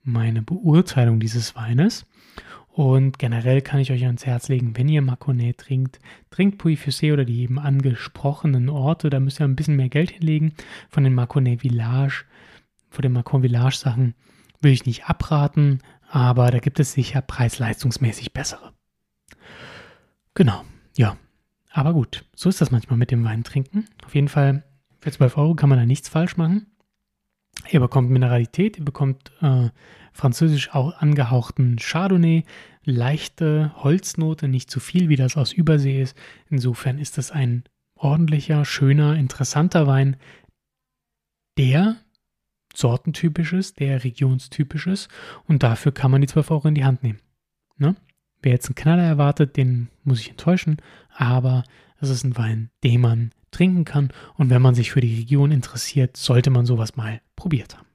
meine 0.03 0.41
Beurteilung 0.41 1.19
dieses 1.19 1.55
Weines. 1.55 2.05
Und 2.67 3.17
generell 3.17 3.61
kann 3.61 3.79
ich 3.79 3.91
euch 3.91 4.05
ans 4.05 4.25
Herz 4.25 4.49
legen, 4.49 4.77
wenn 4.77 4.87
ihr 4.87 5.01
Maconnais 5.01 5.55
trinkt, 5.57 5.99
trinkt 6.29 6.59
Puy 6.59 6.75
Fusé 6.75 7.11
oder 7.11 7.25
die 7.25 7.41
eben 7.41 7.57
angesprochenen 7.57 8.69
Orte. 8.69 9.09
Da 9.09 9.19
müsst 9.19 9.41
ihr 9.41 9.45
ein 9.45 9.55
bisschen 9.55 9.75
mehr 9.75 9.89
Geld 9.89 10.11
hinlegen. 10.11 10.53
Von 10.89 11.03
den 11.03 11.15
Maconnais 11.15 11.61
Village, 11.61 12.25
von 12.89 13.01
den 13.03 13.13
Macron 13.13 13.41
Village 13.41 13.77
Sachen 13.77 14.15
will 14.61 14.71
ich 14.71 14.85
nicht 14.85 15.05
abraten, 15.05 15.79
aber 16.09 16.51
da 16.51 16.59
gibt 16.59 16.79
es 16.79 16.93
sicher 16.93 17.21
preis-leistungsmäßig 17.21 18.33
bessere. 18.33 18.73
Genau, 20.33 20.63
ja, 20.95 21.17
aber 21.77 21.93
gut, 21.93 22.25
so 22.35 22.49
ist 22.49 22.59
das 22.59 22.71
manchmal 22.71 22.97
mit 22.97 23.11
dem 23.11 23.23
Wein 23.23 23.43
trinken. 23.43 23.85
Auf 24.03 24.15
jeden 24.15 24.29
Fall, 24.29 24.63
für 24.99 25.11
12 25.11 25.37
Euro 25.37 25.53
kann 25.53 25.69
man 25.69 25.77
da 25.77 25.85
nichts 25.85 26.09
falsch 26.09 26.35
machen. 26.35 26.65
Ihr 27.69 27.79
bekommt 27.79 28.09
Mineralität, 28.09 28.79
ihr 28.79 28.85
bekommt 28.85 29.31
äh, 29.41 29.69
französisch 30.11 30.73
auch 30.73 30.97
angehauchten 30.97 31.77
Chardonnay, 31.77 32.45
leichte 32.83 33.71
Holznote, 33.75 34.47
nicht 34.47 34.71
zu 34.71 34.79
viel, 34.79 35.07
wie 35.07 35.17
das 35.17 35.37
aus 35.37 35.53
Übersee 35.53 36.01
ist. 36.01 36.17
Insofern 36.49 36.97
ist 36.97 37.19
das 37.19 37.29
ein 37.29 37.63
ordentlicher, 37.95 38.65
schöner, 38.65 39.15
interessanter 39.15 39.85
Wein, 39.85 40.17
der 41.59 41.97
sortentypisch 42.73 43.53
ist, 43.53 43.79
der 43.79 44.03
regionstypisch 44.03 44.87
ist. 44.87 45.09
Und 45.45 45.61
dafür 45.61 45.91
kann 45.91 46.09
man 46.09 46.21
die 46.21 46.27
12 46.27 46.49
Euro 46.49 46.67
in 46.69 46.75
die 46.75 46.85
Hand 46.85 47.03
nehmen. 47.03 47.19
Ne? 47.77 47.95
Wer 48.41 48.53
jetzt 48.53 48.67
einen 48.67 48.75
Knaller 48.75 49.03
erwartet, 49.03 49.57
den 49.57 49.89
muss 50.03 50.19
ich 50.19 50.29
enttäuschen. 50.29 50.77
Aber 51.15 51.63
es 51.99 52.09
ist 52.09 52.23
ein 52.23 52.37
Wein, 52.37 52.69
den 52.83 53.01
man 53.01 53.31
trinken 53.51 53.85
kann. 53.85 54.09
Und 54.35 54.49
wenn 54.49 54.61
man 54.61 54.75
sich 54.75 54.91
für 54.91 55.01
die 55.01 55.15
Region 55.15 55.51
interessiert, 55.51 56.17
sollte 56.17 56.49
man 56.49 56.65
sowas 56.65 56.95
mal 56.95 57.21
probiert 57.35 57.77
haben. 57.77 57.87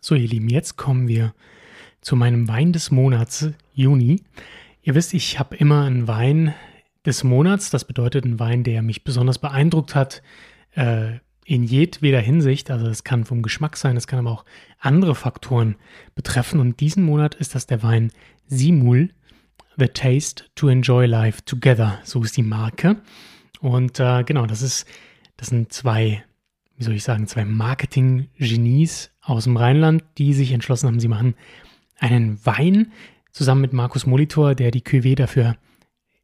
So, 0.00 0.14
ihr 0.14 0.28
Lieben, 0.28 0.48
jetzt 0.48 0.76
kommen 0.76 1.08
wir 1.08 1.34
zu 2.00 2.16
meinem 2.16 2.48
Wein 2.48 2.72
des 2.72 2.90
Monats, 2.90 3.48
Juni. 3.72 4.22
Ihr 4.82 4.94
wisst, 4.94 5.14
ich 5.14 5.38
habe 5.38 5.56
immer 5.56 5.84
einen 5.84 6.08
Wein 6.08 6.54
des 7.06 7.22
Monats. 7.24 7.70
Das 7.70 7.84
bedeutet 7.84 8.24
einen 8.24 8.40
Wein, 8.40 8.64
der 8.64 8.82
mich 8.82 9.04
besonders 9.04 9.38
beeindruckt 9.38 9.94
hat. 9.94 10.22
Äh, 10.72 11.20
in 11.52 11.64
jedweder 11.64 12.20
Hinsicht. 12.20 12.70
Also 12.70 12.86
es 12.86 13.04
kann 13.04 13.26
vom 13.26 13.42
Geschmack 13.42 13.76
sein, 13.76 13.98
es 13.98 14.06
kann 14.06 14.18
aber 14.18 14.30
auch 14.30 14.44
andere 14.78 15.14
Faktoren 15.14 15.76
betreffen. 16.14 16.60
Und 16.60 16.80
diesen 16.80 17.04
Monat 17.04 17.34
ist 17.34 17.54
das 17.54 17.66
der 17.66 17.82
Wein 17.82 18.10
Simul, 18.46 19.10
The 19.76 19.88
Taste 19.88 20.44
to 20.54 20.68
Enjoy 20.68 21.04
Life 21.04 21.42
Together. 21.44 21.98
So 22.04 22.22
ist 22.22 22.38
die 22.38 22.42
Marke. 22.42 22.96
Und 23.60 24.00
äh, 24.00 24.24
genau, 24.24 24.46
das 24.46 24.62
ist, 24.62 24.86
das 25.36 25.48
sind 25.48 25.72
zwei, 25.74 26.24
wie 26.78 26.84
soll 26.84 26.94
ich 26.94 27.04
sagen, 27.04 27.26
zwei 27.26 27.44
Marketing-Genies 27.44 29.10
aus 29.20 29.44
dem 29.44 29.58
Rheinland, 29.58 30.04
die 30.16 30.32
sich 30.32 30.52
entschlossen 30.52 30.86
haben, 30.86 31.00
sie 31.00 31.08
machen 31.08 31.34
einen 31.98 32.44
Wein 32.46 32.92
zusammen 33.30 33.60
mit 33.60 33.74
Markus 33.74 34.06
Molitor, 34.06 34.54
der 34.54 34.70
die 34.70 34.82
Cuvée 34.82 35.16
dafür 35.16 35.56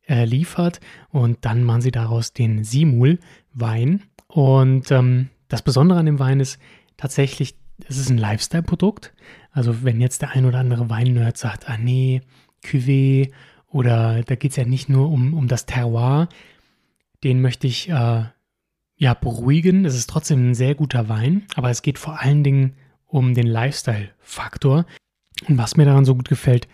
äh, 0.09 0.25
liefert. 0.25 0.81
Und 1.11 1.45
dann 1.45 1.64
machen 1.64 1.83
sie 1.83 1.93
daraus 1.93 2.33
den 2.33 2.64
Simul-Wein. 2.64 4.05
Und 4.29 4.91
ähm, 4.91 5.31
das 5.49 5.62
Besondere 5.62 5.99
an 5.99 6.07
dem 6.07 6.19
Wein 6.19 6.41
ist 6.41 6.59
tatsächlich, 6.97 7.57
es 7.87 7.97
ist 7.97 8.11
ein 8.11 8.19
Lifestyle-Produkt. 8.19 9.14
Also 9.51 9.83
wenn 9.83 10.01
jetzt 10.01 10.23
der 10.23 10.31
ein 10.31 10.45
oder 10.45 10.59
andere 10.59 10.91
Wein-Nerd 10.91 11.37
sagt, 11.37 11.69
ah 11.69 11.79
nee, 11.79 12.23
Cuvée 12.64 13.33
oder 13.71 14.23
da 14.23 14.35
geht 14.35 14.53
es 14.53 14.57
ja 14.57 14.64
nicht 14.64 14.88
nur 14.88 15.11
um, 15.11 15.35
um 15.35 15.49
das 15.49 15.67
Terroir, 15.67 16.29
den 17.25 17.41
möchte 17.41 17.67
ich 17.67 17.88
äh, 17.88 18.25
ja 18.97 19.14
beruhigen. 19.14 19.85
Es 19.85 19.95
ist 19.95 20.11
trotzdem 20.11 20.51
ein 20.51 20.55
sehr 20.55 20.75
guter 20.75 21.09
Wein, 21.09 21.47
aber 21.55 21.71
es 21.71 21.83
geht 21.83 21.99
vor 21.99 22.21
allen 22.21 22.45
Dingen 22.45 22.75
um 23.07 23.35
den 23.35 23.47
Lifestyle-Faktor. 23.47 24.87
Und 25.47 25.59
was 25.59 25.77
mir 25.77 25.85
daran 25.85 26.05
so 26.05 26.14
gut 26.14 26.29
gefällt, 26.29 26.69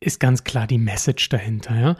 ist 0.00 0.20
ganz 0.20 0.44
klar 0.44 0.66
die 0.66 0.78
Message 0.78 1.28
dahinter. 1.28 1.78
Ja? 1.78 1.96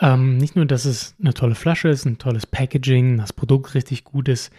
Ähm, 0.00 0.38
nicht 0.38 0.56
nur, 0.56 0.66
dass 0.66 0.84
es 0.84 1.14
eine 1.20 1.34
tolle 1.34 1.54
Flasche 1.54 1.88
ist, 1.88 2.06
ein 2.06 2.18
tolles 2.18 2.46
Packaging, 2.46 3.18
das 3.18 3.32
Produkt 3.32 3.74
richtig 3.74 4.04
gut 4.04 4.28
ist. 4.28 4.52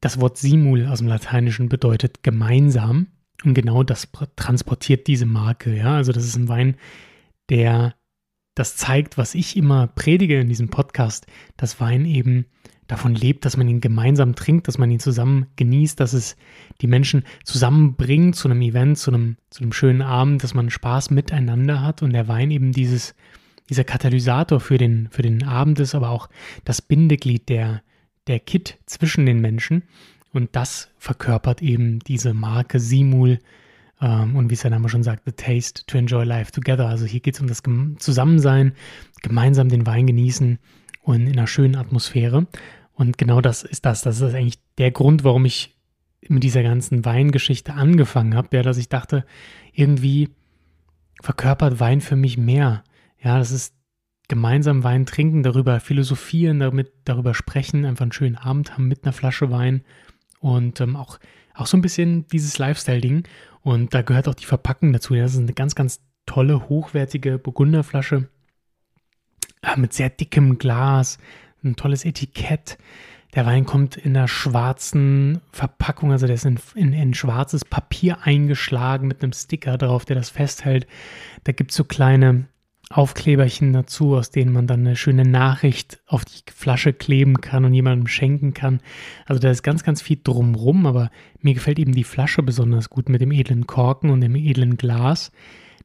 Das 0.00 0.20
Wort 0.20 0.38
Simul 0.38 0.86
aus 0.86 0.98
dem 0.98 1.08
Lateinischen 1.08 1.68
bedeutet 1.68 2.22
gemeinsam. 2.22 3.08
Und 3.44 3.54
genau 3.54 3.82
das 3.82 4.08
transportiert 4.36 5.06
diese 5.06 5.26
Marke. 5.26 5.74
Ja? 5.74 5.96
Also 5.96 6.12
das 6.12 6.24
ist 6.24 6.36
ein 6.36 6.48
Wein, 6.48 6.76
der 7.48 7.94
das 8.54 8.76
zeigt, 8.76 9.16
was 9.16 9.34
ich 9.34 9.56
immer 9.56 9.86
predige 9.86 10.40
in 10.40 10.48
diesem 10.48 10.68
Podcast, 10.68 11.26
dass 11.56 11.80
Wein 11.80 12.04
eben 12.04 12.44
davon 12.86 13.14
lebt, 13.14 13.44
dass 13.44 13.56
man 13.56 13.68
ihn 13.68 13.80
gemeinsam 13.80 14.34
trinkt, 14.34 14.66
dass 14.68 14.76
man 14.76 14.90
ihn 14.90 15.00
zusammen 15.00 15.46
genießt, 15.56 15.98
dass 15.98 16.12
es 16.12 16.36
die 16.80 16.88
Menschen 16.88 17.24
zusammenbringt 17.44 18.34
zu 18.34 18.48
einem 18.48 18.60
Event, 18.62 18.98
zu 18.98 19.12
einem, 19.12 19.36
zu 19.48 19.62
einem 19.62 19.72
schönen 19.72 20.02
Abend, 20.02 20.42
dass 20.42 20.54
man 20.54 20.70
Spaß 20.70 21.10
miteinander 21.10 21.82
hat 21.82 22.02
und 22.02 22.12
der 22.12 22.28
Wein 22.28 22.50
eben 22.50 22.72
dieses 22.72 23.14
dieser 23.70 23.84
Katalysator 23.84 24.60
für 24.60 24.76
den, 24.76 25.08
für 25.10 25.22
den 25.22 25.44
Abend 25.44 25.80
ist, 25.80 25.94
aber 25.94 26.10
auch 26.10 26.28
das 26.64 26.82
Bindeglied, 26.82 27.48
der, 27.48 27.82
der 28.26 28.40
Kit 28.40 28.78
zwischen 28.84 29.24
den 29.26 29.40
Menschen. 29.40 29.84
Und 30.32 30.50
das 30.52 30.90
verkörpert 30.98 31.62
eben 31.62 32.00
diese 32.00 32.34
Marke 32.34 32.78
Simul 32.78 33.38
ähm, 34.00 34.36
und 34.36 34.50
wie 34.50 34.54
es 34.54 34.62
der 34.62 34.70
Name 34.70 34.88
schon 34.88 35.02
sagt, 35.02 35.22
The 35.24 35.32
Taste 35.32 35.84
to 35.86 35.98
Enjoy 35.98 36.24
Life 36.24 36.52
Together. 36.52 36.88
Also 36.88 37.06
hier 37.06 37.20
geht 37.20 37.34
es 37.34 37.40
um 37.40 37.46
das 37.46 37.62
Zusammensein, 37.98 38.74
gemeinsam 39.22 39.68
den 39.68 39.86
Wein 39.86 40.06
genießen 40.06 40.58
und 41.02 41.26
in 41.26 41.32
einer 41.32 41.46
schönen 41.46 41.76
Atmosphäre. 41.76 42.46
Und 42.92 43.18
genau 43.18 43.40
das 43.40 43.62
ist 43.62 43.86
das. 43.86 44.02
Das 44.02 44.20
ist 44.20 44.34
eigentlich 44.34 44.60
der 44.78 44.90
Grund, 44.90 45.24
warum 45.24 45.44
ich 45.44 45.74
mit 46.28 46.42
dieser 46.42 46.62
ganzen 46.62 47.04
Weingeschichte 47.04 47.72
angefangen 47.72 48.34
habe, 48.34 48.56
ja, 48.56 48.62
dass 48.62 48.76
ich 48.76 48.88
dachte, 48.88 49.24
irgendwie 49.72 50.28
verkörpert 51.22 51.80
Wein 51.80 52.00
für 52.00 52.16
mich 52.16 52.36
mehr 52.36 52.84
ja, 53.22 53.38
das 53.38 53.50
ist 53.50 53.74
gemeinsam 54.28 54.84
Wein 54.84 55.06
trinken, 55.06 55.42
darüber 55.42 55.80
philosophieren, 55.80 56.60
damit, 56.60 56.92
darüber 57.04 57.34
sprechen, 57.34 57.84
einfach 57.84 58.04
einen 58.04 58.12
schönen 58.12 58.36
Abend 58.36 58.72
haben 58.72 58.86
mit 58.86 59.04
einer 59.04 59.12
Flasche 59.12 59.50
Wein 59.50 59.82
und 60.38 60.80
ähm, 60.80 60.96
auch, 60.96 61.18
auch 61.54 61.66
so 61.66 61.76
ein 61.76 61.82
bisschen 61.82 62.26
dieses 62.28 62.56
Lifestyle-Ding. 62.58 63.24
Und 63.62 63.92
da 63.92 64.02
gehört 64.02 64.28
auch 64.28 64.34
die 64.34 64.46
Verpackung 64.46 64.92
dazu. 64.92 65.14
Das 65.14 65.34
ist 65.34 65.40
eine 65.40 65.52
ganz, 65.52 65.74
ganz 65.74 66.00
tolle, 66.26 66.68
hochwertige 66.68 67.38
Burgunderflasche 67.38 68.28
äh, 69.62 69.78
mit 69.78 69.92
sehr 69.92 70.10
dickem 70.10 70.58
Glas, 70.58 71.18
ein 71.62 71.76
tolles 71.76 72.04
Etikett. 72.04 72.78
Der 73.34 73.46
Wein 73.46 73.64
kommt 73.64 73.96
in 73.96 74.16
einer 74.16 74.28
schwarzen 74.28 75.40
Verpackung, 75.52 76.10
also 76.10 76.26
der 76.26 76.34
ist 76.34 76.46
in, 76.46 76.58
in, 76.74 76.92
in 76.92 77.14
schwarzes 77.14 77.64
Papier 77.64 78.18
eingeschlagen 78.22 79.06
mit 79.06 79.22
einem 79.22 79.32
Sticker 79.32 79.76
drauf, 79.76 80.04
der 80.04 80.16
das 80.16 80.30
festhält. 80.30 80.86
Da 81.44 81.52
gibt 81.52 81.70
es 81.70 81.76
so 81.76 81.84
kleine 81.84 82.46
Aufkleberchen 82.92 83.72
dazu, 83.72 84.16
aus 84.16 84.30
denen 84.30 84.52
man 84.52 84.66
dann 84.66 84.80
eine 84.80 84.96
schöne 84.96 85.24
Nachricht 85.24 86.00
auf 86.06 86.24
die 86.24 86.42
Flasche 86.52 86.92
kleben 86.92 87.40
kann 87.40 87.64
und 87.64 87.72
jemandem 87.72 88.08
schenken 88.08 88.52
kann. 88.52 88.80
Also 89.26 89.40
da 89.40 89.48
ist 89.48 89.62
ganz, 89.62 89.84
ganz 89.84 90.02
viel 90.02 90.18
drumrum, 90.22 90.86
aber 90.86 91.10
mir 91.40 91.54
gefällt 91.54 91.78
eben 91.78 91.94
die 91.94 92.04
Flasche 92.04 92.42
besonders 92.42 92.90
gut 92.90 93.08
mit 93.08 93.20
dem 93.20 93.30
edlen 93.30 93.68
Korken 93.68 94.10
und 94.10 94.20
dem 94.20 94.34
edlen 94.34 94.76
Glas. 94.76 95.30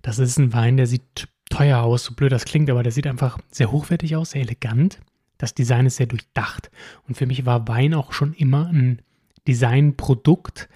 Das 0.01 0.17
ist 0.17 0.39
ein 0.39 0.51
Wein, 0.53 0.77
der 0.77 0.87
sieht 0.87 1.27
teuer 1.51 1.83
aus, 1.83 2.05
so 2.05 2.15
blöd 2.15 2.31
das 2.31 2.45
klingt, 2.45 2.71
aber 2.71 2.81
der 2.81 2.91
sieht 2.91 3.05
einfach 3.05 3.37
sehr 3.51 3.71
hochwertig 3.71 4.15
aus, 4.15 4.31
sehr 4.31 4.41
elegant. 4.41 4.99
Das 5.37 5.53
Design 5.53 5.85
ist 5.85 5.97
sehr 5.97 6.07
durchdacht. 6.07 6.71
Und 7.07 7.17
für 7.17 7.27
mich 7.27 7.45
war 7.45 7.67
Wein 7.67 7.93
auch 7.93 8.13
schon 8.13 8.33
immer 8.33 8.67
ein 8.67 9.03
Designprodukt, 9.47 10.69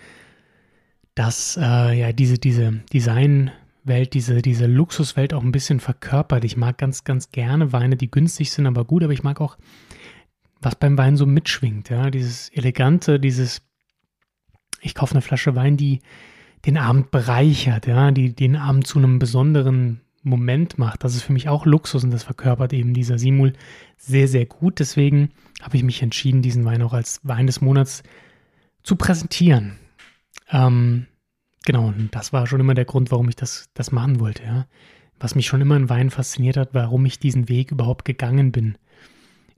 das 1.16 1.58
äh, 1.60 2.00
ja 2.00 2.14
diese, 2.14 2.38
diese 2.38 2.84
Design- 2.94 3.50
Welt, 3.84 4.14
diese, 4.14 4.42
diese 4.42 4.66
Luxuswelt 4.66 5.34
auch 5.34 5.44
ein 5.44 5.52
bisschen 5.52 5.80
verkörpert. 5.80 6.44
Ich 6.44 6.58
mag 6.58 6.78
ganz, 6.78 7.04
ganz 7.04 7.32
gerne 7.32 7.72
Weine, 7.74 7.96
die 7.96 8.12
günstig 8.12 8.52
sind, 8.52 8.68
aber 8.68 8.86
gut, 8.86 9.04
aber 9.04 9.14
ich 9.14 9.24
mag 9.24 9.42
auch, 9.42 9.58
was 10.62 10.76
beim 10.76 10.98
Wein 10.98 11.16
so 11.16 11.26
mitschwingt, 11.26 11.90
ja, 11.90 12.10
dieses 12.10 12.50
Elegante, 12.50 13.20
dieses, 13.20 13.62
ich 14.82 14.94
kaufe 14.94 15.14
eine 15.14 15.22
Flasche 15.22 15.56
Wein, 15.56 15.78
die 15.78 16.00
den 16.66 16.78
Abend 16.78 17.12
bereichert, 17.12 17.88
ja, 17.88 18.12
die 18.12 18.36
den 18.36 18.56
Abend 18.56 18.86
zu 18.86 19.00
einem 19.00 19.20
besonderen 19.20 20.02
Moment 20.22 20.78
macht. 20.78 21.04
Das 21.04 21.16
ist 21.16 21.24
für 21.24 21.34
mich 21.34 21.48
auch 21.48 21.66
Luxus 21.66 22.04
und 22.04 22.12
das 22.12 22.24
verkörpert 22.24 22.74
eben 22.74 22.94
dieser 22.94 23.18
Simul 23.18 23.54
sehr, 23.98 24.28
sehr 24.28 24.46
gut. 24.46 24.80
Deswegen 24.80 25.32
habe 25.62 25.78
ich 25.78 25.84
mich 25.84 26.02
entschieden, 26.02 26.42
diesen 26.42 26.66
Wein 26.66 26.82
auch 26.82 26.94
als 26.94 27.22
Wein 27.24 27.48
des 27.48 27.62
Monats 27.62 28.04
zu 28.84 28.98
präsentieren. 28.98 29.78
Ähm, 30.52 31.06
Genau, 31.66 31.88
und 31.88 32.10
das 32.16 32.34
war 32.34 32.48
schon 32.48 32.60
immer 32.60 32.74
der 32.74 32.86
Grund, 32.86 33.12
warum 33.12 33.30
ich 33.30 33.36
das, 33.36 33.70
das 33.74 33.92
machen 33.92 34.20
wollte, 34.20 34.44
ja. 34.44 34.68
Was 35.20 35.36
mich 35.36 35.48
schon 35.48 35.60
immer 35.60 35.76
in 35.76 35.90
Wein 35.90 36.10
fasziniert 36.10 36.56
hat, 36.56 36.70
warum 36.74 37.06
ich 37.06 37.20
diesen 37.20 37.50
Weg 37.50 37.72
überhaupt 37.72 38.06
gegangen 38.06 38.54
bin, 38.54 38.78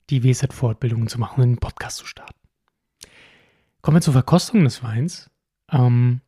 die 0.10 0.24
WSET-Fortbildungen 0.24 1.08
zu 1.08 1.20
machen 1.20 1.42
und 1.42 1.44
einen 1.44 1.58
Podcast 1.58 1.98
zu 1.98 2.06
starten. 2.06 2.40
Kommen 3.82 3.98
wir 3.98 4.02
zur 4.02 4.14
Verkostung 4.14 4.64
des 4.64 4.82
Weins. 4.84 5.30
Ähm, 5.72 6.22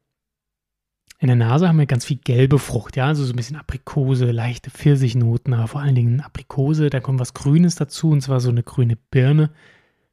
in 1.19 1.27
der 1.27 1.35
Nase 1.35 1.67
haben 1.67 1.79
wir 1.79 1.85
ganz 1.85 2.05
viel 2.05 2.17
gelbe 2.17 2.59
Frucht, 2.59 2.97
ja, 2.97 3.07
also 3.07 3.23
so 3.23 3.31
ein 3.31 3.37
bisschen 3.37 3.55
Aprikose, 3.55 4.31
leichte 4.31 4.69
Pfirsichnoten, 4.69 5.53
aber 5.53 5.67
vor 5.67 5.81
allen 5.81 5.95
Dingen 5.95 6.19
Aprikose. 6.19 6.89
Da 6.89 6.99
kommt 6.99 7.19
was 7.19 7.33
Grünes 7.33 7.75
dazu, 7.75 8.09
und 8.09 8.21
zwar 8.21 8.39
so 8.39 8.49
eine 8.49 8.61
grüne 8.61 8.97
Birne, 9.09 9.51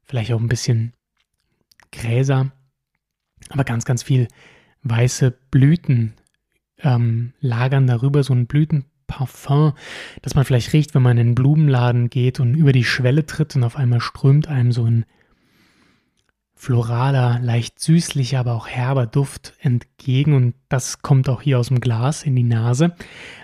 vielleicht 0.03 0.31
auch 0.31 0.39
ein 0.39 0.47
bisschen 0.47 0.93
Gräser, 1.91 2.51
aber 3.49 3.63
ganz, 3.65 3.85
ganz 3.85 4.03
viel 4.03 4.27
weiße 4.83 5.31
Blüten 5.51 6.13
ähm, 6.79 7.33
lagern 7.39 7.87
darüber, 7.87 8.23
so 8.23 8.33
ein 8.33 8.47
Blütenparfum, 8.47 9.73
das 10.21 10.35
man 10.35 10.45
vielleicht 10.45 10.73
riecht, 10.73 10.95
wenn 10.95 11.03
man 11.03 11.17
in 11.17 11.27
einen 11.27 11.35
Blumenladen 11.35 12.09
geht 12.09 12.39
und 12.39 12.55
über 12.55 12.71
die 12.71 12.83
Schwelle 12.83 13.25
tritt 13.25 13.55
und 13.55 13.63
auf 13.63 13.75
einmal 13.75 13.99
strömt 13.99 14.47
einem 14.47 14.71
so 14.71 14.85
ein 14.85 15.05
floraler, 16.61 17.39
leicht 17.39 17.79
süßlicher, 17.79 18.39
aber 18.39 18.53
auch 18.53 18.67
herber 18.67 19.07
Duft 19.07 19.55
entgegen 19.59 20.35
und 20.35 20.53
das 20.69 21.01
kommt 21.01 21.27
auch 21.27 21.41
hier 21.41 21.57
aus 21.57 21.69
dem 21.69 21.79
Glas 21.79 22.21
in 22.21 22.35
die 22.35 22.43
Nase. 22.43 22.95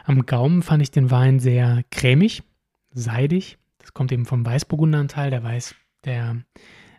Am 0.05 0.27
Gaumen 0.27 0.61
fand 0.61 0.83
ich 0.83 0.91
den 0.91 1.09
Wein 1.09 1.39
sehr 1.39 1.83
cremig, 1.89 2.43
seidig. 2.91 3.57
Das 3.79 3.95
kommt 3.95 4.11
eben 4.11 4.25
vom 4.25 4.45
Weißburgunderanteil. 4.45 5.31
Der 5.31 5.43
Weiß, 5.43 5.73
der 6.05 6.43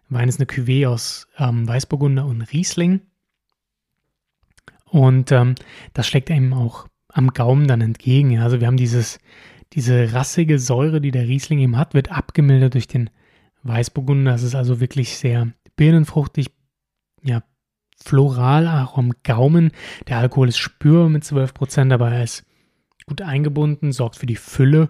Wein 0.09 0.29
ist 0.29 0.40
eine 0.40 0.46
Cuvée 0.46 0.88
aus 0.88 1.29
ähm, 1.38 1.68
Weißburgunder 1.68 2.27
und 2.27 2.42
Riesling. 2.42 3.03
Und 4.90 5.33
ähm, 5.33 5.55
das 5.92 6.07
schlägt 6.07 6.31
einem 6.31 6.53
auch 6.53 6.87
am 7.09 7.33
Gaumen 7.33 7.66
dann 7.66 7.81
entgegen. 7.81 8.38
Also 8.38 8.61
wir 8.61 8.66
haben 8.66 8.77
dieses, 8.77 9.18
diese 9.72 10.12
rassige 10.12 10.59
Säure, 10.59 11.01
die 11.01 11.11
der 11.11 11.29
Riesling 11.29 11.59
eben 11.59 11.77
hat, 11.77 11.94
wird 11.94 12.11
abgemildert 12.11 12.74
durch 12.74 12.87
den 12.87 13.11
Weißburgunder. 13.62 14.33
Das 14.33 14.42
ist 14.42 14.55
also 14.55 14.81
wirklich 14.81 15.16
sehr 15.16 15.53
birnenfruchtig, 15.77 16.51
ja, 17.22 17.42
floral, 18.03 18.68
auch 18.68 18.96
am 18.98 19.12
Gaumen. 19.24 19.72
Der 20.07 20.18
Alkohol 20.18 20.48
ist 20.48 20.59
spürbar 20.59 21.09
mit 21.09 21.24
12%, 21.24 21.92
aber 21.92 22.12
er 22.12 22.24
ist 22.24 22.44
gut 23.07 23.22
eingebunden, 23.22 23.92
sorgt 23.92 24.16
für 24.16 24.27
die 24.27 24.37
Fülle. 24.37 24.88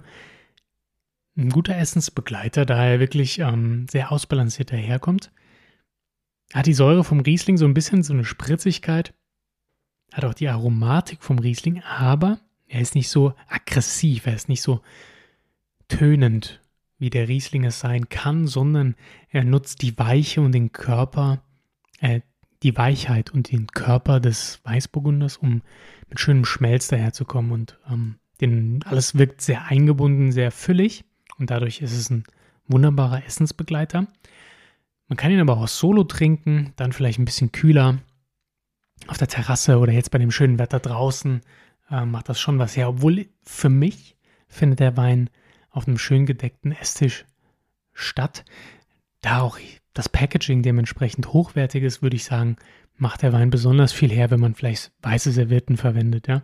Ein 1.36 1.50
guter 1.50 1.76
Essensbegleiter, 1.76 2.66
da 2.66 2.84
er 2.84 3.00
wirklich 3.00 3.38
ähm, 3.38 3.86
sehr 3.88 4.12
ausbalanciert 4.12 4.72
daherkommt. 4.72 5.30
Hat 6.52 6.66
die 6.66 6.74
Säure 6.74 7.04
vom 7.04 7.20
Riesling 7.20 7.56
so 7.56 7.64
ein 7.64 7.74
bisschen 7.74 8.02
so 8.02 8.12
eine 8.12 8.24
Spritzigkeit. 8.24 9.14
Hat 10.12 10.24
auch 10.24 10.34
die 10.34 10.48
Aromatik 10.48 11.22
vom 11.22 11.38
Riesling, 11.38 11.82
aber 11.82 12.38
er 12.66 12.80
ist 12.80 12.94
nicht 12.94 13.08
so 13.08 13.34
aggressiv, 13.48 14.26
er 14.26 14.34
ist 14.34 14.48
nicht 14.48 14.62
so 14.62 14.80
tönend, 15.88 16.60
wie 16.98 17.10
der 17.10 17.28
Riesling 17.28 17.64
es 17.64 17.80
sein 17.80 18.08
kann, 18.08 18.46
sondern 18.46 18.94
er 19.30 19.44
nutzt 19.44 19.82
die 19.82 19.98
Weiche 19.98 20.40
und 20.40 20.52
den 20.52 20.72
Körper, 20.72 21.42
äh, 22.00 22.20
die 22.62 22.76
Weichheit 22.76 23.30
und 23.30 23.52
den 23.52 23.68
Körper 23.68 24.20
des 24.20 24.60
Weißburgunders, 24.64 25.36
um 25.36 25.62
mit 26.08 26.18
schönem 26.18 26.44
Schmelz 26.44 26.88
daherzukommen. 26.88 27.52
Und 27.52 27.78
ähm, 27.88 28.16
den, 28.40 28.82
alles 28.84 29.16
wirkt 29.16 29.40
sehr 29.40 29.66
eingebunden, 29.66 30.32
sehr 30.32 30.50
füllig 30.50 31.04
und 31.38 31.50
dadurch 31.50 31.80
ist 31.80 31.92
es 31.92 32.10
ein 32.10 32.24
wunderbarer 32.66 33.24
Essensbegleiter. 33.24 34.06
Man 35.08 35.16
kann 35.16 35.30
ihn 35.30 35.40
aber 35.40 35.56
auch 35.56 35.68
solo 35.68 36.04
trinken, 36.04 36.72
dann 36.76 36.92
vielleicht 36.92 37.18
ein 37.18 37.24
bisschen 37.24 37.52
kühler 37.52 37.98
auf 39.06 39.18
der 39.18 39.28
Terrasse 39.28 39.78
oder 39.78 39.92
jetzt 39.92 40.10
bei 40.10 40.18
dem 40.18 40.30
schönen 40.30 40.58
Wetter 40.58 40.80
draußen 40.80 41.40
äh, 41.90 42.04
macht 42.04 42.28
das 42.28 42.40
schon 42.40 42.58
was 42.58 42.76
her. 42.76 42.88
Obwohl 42.88 43.26
für 43.42 43.68
mich 43.68 44.16
findet 44.48 44.80
der 44.80 44.96
Wein 44.96 45.30
auf 45.70 45.86
einem 45.86 45.98
schön 45.98 46.26
gedeckten 46.26 46.72
Esstisch 46.72 47.24
statt. 47.92 48.44
Da 49.20 49.40
auch 49.40 49.58
das 49.94 50.08
Packaging 50.08 50.62
dementsprechend 50.62 51.32
hochwertig 51.32 51.82
ist, 51.82 52.02
würde 52.02 52.16
ich 52.16 52.24
sagen, 52.24 52.56
macht 52.96 53.22
der 53.22 53.32
Wein 53.32 53.50
besonders 53.50 53.92
viel 53.92 54.10
her, 54.10 54.30
wenn 54.30 54.40
man 54.40 54.54
vielleicht 54.54 54.92
weiße 55.02 55.32
Servietten 55.32 55.76
verwendet. 55.76 56.28
Ja? 56.28 56.42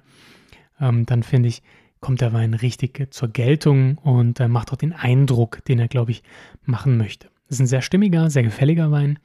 Ähm, 0.81 1.07
dann 1.07 1.23
finde 1.23 1.49
ich, 1.49 1.63
kommt 2.01 2.21
der 2.21 2.33
Wein 2.33 2.55
richtig 2.55 3.13
zur 3.13 3.29
Geltung 3.29 3.99
und 3.99 4.39
äh, 4.41 4.49
macht 4.49 4.73
auch 4.73 4.77
den 4.77 4.93
Eindruck, 4.93 5.65
den 5.65 5.79
er, 5.79 5.89
glaube 5.89 6.11
ich, 6.11 6.23
machen 6.65 6.97
möchte. 6.97 7.29
Das 7.49 7.57
ist 7.57 7.61
ein 7.61 7.67
sehr 7.67 7.83
stimmiger, 7.83 8.31
sehr 8.31 8.43
gefälliger 8.43 8.91
Wein. 8.91 9.19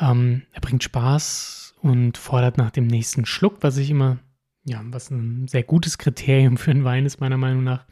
Ähm, 0.00 0.42
er 0.52 0.60
bringt 0.60 0.82
Spaß 0.82 1.63
und 1.84 2.16
fordert 2.16 2.56
nach 2.56 2.70
dem 2.70 2.86
nächsten 2.86 3.26
Schluck, 3.26 3.58
was 3.60 3.76
ich 3.76 3.90
immer, 3.90 4.16
ja, 4.64 4.82
was 4.86 5.10
ein 5.10 5.46
sehr 5.48 5.62
gutes 5.62 5.98
Kriterium 5.98 6.56
für 6.56 6.70
einen 6.70 6.84
Wein 6.84 7.04
ist, 7.04 7.20
meiner 7.20 7.36
Meinung 7.36 7.62
nach. 7.62 7.84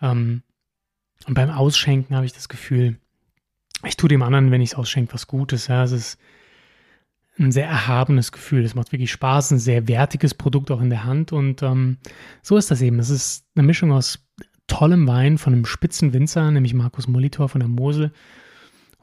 Ähm, 0.00 0.42
und 1.26 1.34
beim 1.34 1.50
Ausschenken 1.50 2.14
habe 2.14 2.26
ich 2.26 2.32
das 2.32 2.48
Gefühl, 2.48 2.96
ich 3.84 3.96
tue 3.96 4.08
dem 4.08 4.22
anderen, 4.22 4.52
wenn 4.52 4.60
ich 4.60 4.70
es 4.70 4.76
ausschenke, 4.76 5.14
was 5.14 5.26
Gutes. 5.26 5.66
Ja, 5.66 5.82
es 5.82 5.90
ist 5.90 6.18
ein 7.40 7.50
sehr 7.50 7.66
erhabenes 7.66 8.30
Gefühl. 8.30 8.64
Es 8.64 8.76
macht 8.76 8.92
wirklich 8.92 9.10
Spaß, 9.10 9.50
ein 9.50 9.58
sehr 9.58 9.88
wertiges 9.88 10.34
Produkt 10.34 10.70
auch 10.70 10.80
in 10.80 10.90
der 10.90 11.02
Hand. 11.02 11.32
Und 11.32 11.62
ähm, 11.64 11.98
so 12.42 12.56
ist 12.56 12.70
das 12.70 12.80
eben. 12.82 13.00
Es 13.00 13.10
ist 13.10 13.46
eine 13.56 13.66
Mischung 13.66 13.90
aus 13.90 14.24
tollem 14.68 15.08
Wein 15.08 15.38
von 15.38 15.52
einem 15.52 15.64
Spitzenwinzer, 15.64 16.52
nämlich 16.52 16.74
Markus 16.74 17.08
Molitor 17.08 17.48
von 17.48 17.60
der 17.60 17.68
Mosel. 17.68 18.12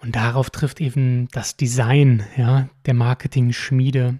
Und 0.01 0.15
darauf 0.15 0.49
trifft 0.49 0.81
eben 0.81 1.27
das 1.29 1.57
Design, 1.57 2.23
ja, 2.37 2.69
der 2.85 2.93
Marketing-Schmiede. 2.93 4.19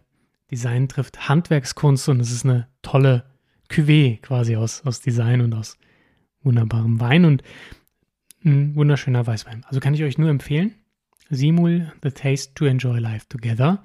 Design 0.50 0.88
trifft 0.88 1.30
Handwerkskunst 1.30 2.10
und 2.10 2.20
es 2.20 2.32
ist 2.32 2.46
eine 2.46 2.68
tolle 2.82 3.26
Cuvée 3.70 4.20
quasi 4.22 4.56
aus, 4.56 4.84
aus 4.86 5.02
Design 5.02 5.42
und 5.42 5.54
aus 5.54 5.78
wunderbarem 6.44 7.00
Wein. 7.00 7.26
Und 7.26 7.44
ein 8.44 8.76
wunderschöner 8.76 9.26
Weißwein. 9.26 9.64
Also 9.66 9.80
kann 9.80 9.94
ich 9.94 10.04
euch 10.04 10.18
nur 10.18 10.30
empfehlen. 10.30 10.76
Simul, 11.30 11.92
The 12.04 12.12
Taste 12.12 12.54
to 12.54 12.66
Enjoy 12.66 13.00
Life 13.00 13.28
Together. 13.28 13.84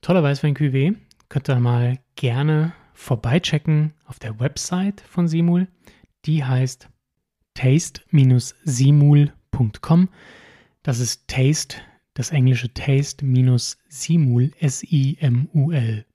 Toller 0.00 0.22
Weißwein 0.22 0.56
Cuvée. 0.56 0.96
Könnt 1.28 1.48
ihr 1.48 1.60
mal 1.60 1.98
gerne 2.16 2.72
vorbeichecken 2.94 3.92
auf 4.06 4.18
der 4.18 4.40
Website 4.40 5.02
von 5.02 5.28
Simul. 5.28 5.68
Die 6.24 6.44
heißt 6.44 6.88
taste-simul.com. 7.54 10.08
Das 10.82 10.98
ist 10.98 11.28
Taste, 11.28 11.76
das 12.14 12.30
englische 12.30 12.72
Taste-simul, 12.72 14.50
S-I-M-U-L.com. 14.58 16.06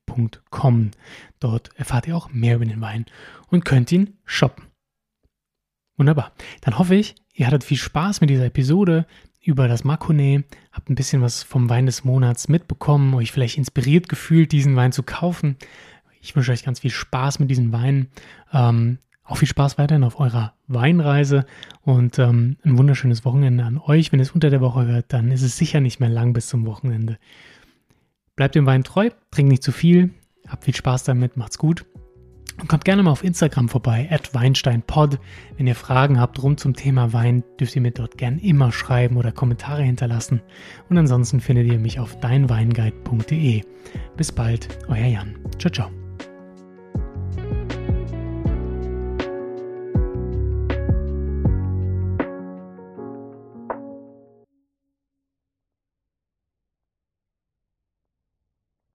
Dort 1.39 1.69
erfahrt 1.75 2.07
ihr 2.07 2.17
auch 2.17 2.31
mehr 2.31 2.55
über 2.55 2.65
den 2.65 2.81
Wein 2.81 3.05
und 3.49 3.63
könnt 3.63 3.91
ihn 3.91 4.17
shoppen. 4.25 4.65
Wunderbar. 5.97 6.33
Dann 6.61 6.79
hoffe 6.79 6.95
ich, 6.95 7.13
ihr 7.35 7.45
hattet 7.45 7.63
viel 7.63 7.77
Spaß 7.77 8.21
mit 8.21 8.31
dieser 8.31 8.45
Episode 8.45 9.05
über 9.39 9.67
das 9.67 9.83
Makone, 9.83 10.45
habt 10.71 10.89
ein 10.89 10.95
bisschen 10.95 11.21
was 11.21 11.43
vom 11.43 11.69
Wein 11.69 11.85
des 11.85 12.03
Monats 12.03 12.47
mitbekommen, 12.47 13.13
euch 13.13 13.31
vielleicht 13.31 13.59
inspiriert 13.59 14.09
gefühlt, 14.09 14.51
diesen 14.51 14.75
Wein 14.75 14.91
zu 14.91 15.03
kaufen. 15.03 15.57
Ich 16.21 16.35
wünsche 16.35 16.51
euch 16.51 16.63
ganz 16.63 16.79
viel 16.79 16.89
Spaß 16.89 17.37
mit 17.37 17.51
diesen 17.51 17.71
Weinen. 17.71 18.09
Ähm, 18.51 18.97
auch 19.25 19.37
viel 19.37 19.47
Spaß 19.47 19.77
weiterhin 19.77 20.03
auf 20.03 20.19
eurer 20.19 20.53
Weinreise 20.67 21.45
und 21.81 22.19
ähm, 22.19 22.57
ein 22.63 22.77
wunderschönes 22.77 23.25
Wochenende 23.25 23.63
an 23.63 23.77
euch. 23.77 24.11
Wenn 24.11 24.19
es 24.19 24.31
unter 24.31 24.49
der 24.49 24.61
Woche 24.61 24.85
hört, 24.85 25.11
dann 25.13 25.31
ist 25.31 25.41
es 25.41 25.57
sicher 25.57 25.81
nicht 25.81 25.99
mehr 25.99 26.09
lang 26.09 26.33
bis 26.33 26.47
zum 26.47 26.65
Wochenende. 26.65 27.17
Bleibt 28.35 28.55
dem 28.55 28.65
Wein 28.65 28.83
treu, 28.83 29.09
trinkt 29.31 29.51
nicht 29.51 29.63
zu 29.63 29.71
viel, 29.71 30.11
habt 30.47 30.65
viel 30.65 30.75
Spaß 30.75 31.03
damit, 31.03 31.37
macht's 31.37 31.57
gut 31.57 31.85
und 32.59 32.69
kommt 32.69 32.85
gerne 32.85 33.03
mal 33.03 33.11
auf 33.11 33.23
Instagram 33.23 33.69
vorbei, 33.69 34.07
at 34.11 34.33
WeinsteinPod. 34.33 35.19
Wenn 35.57 35.67
ihr 35.67 35.75
Fragen 35.75 36.19
habt 36.19 36.41
rund 36.41 36.59
zum 36.59 36.73
Thema 36.73 37.13
Wein, 37.13 37.43
dürft 37.59 37.75
ihr 37.75 37.81
mir 37.81 37.91
dort 37.91 38.17
gern 38.17 38.39
immer 38.39 38.71
schreiben 38.71 39.17
oder 39.17 39.31
Kommentare 39.31 39.83
hinterlassen. 39.83 40.41
Und 40.89 40.97
ansonsten 40.97 41.41
findet 41.41 41.67
ihr 41.67 41.79
mich 41.79 41.99
auf 41.99 42.19
deinweinguide.de. 42.19 43.63
Bis 44.15 44.31
bald, 44.31 44.79
euer 44.87 45.07
Jan. 45.07 45.35
Ciao, 45.59 45.71
ciao. 45.71 46.04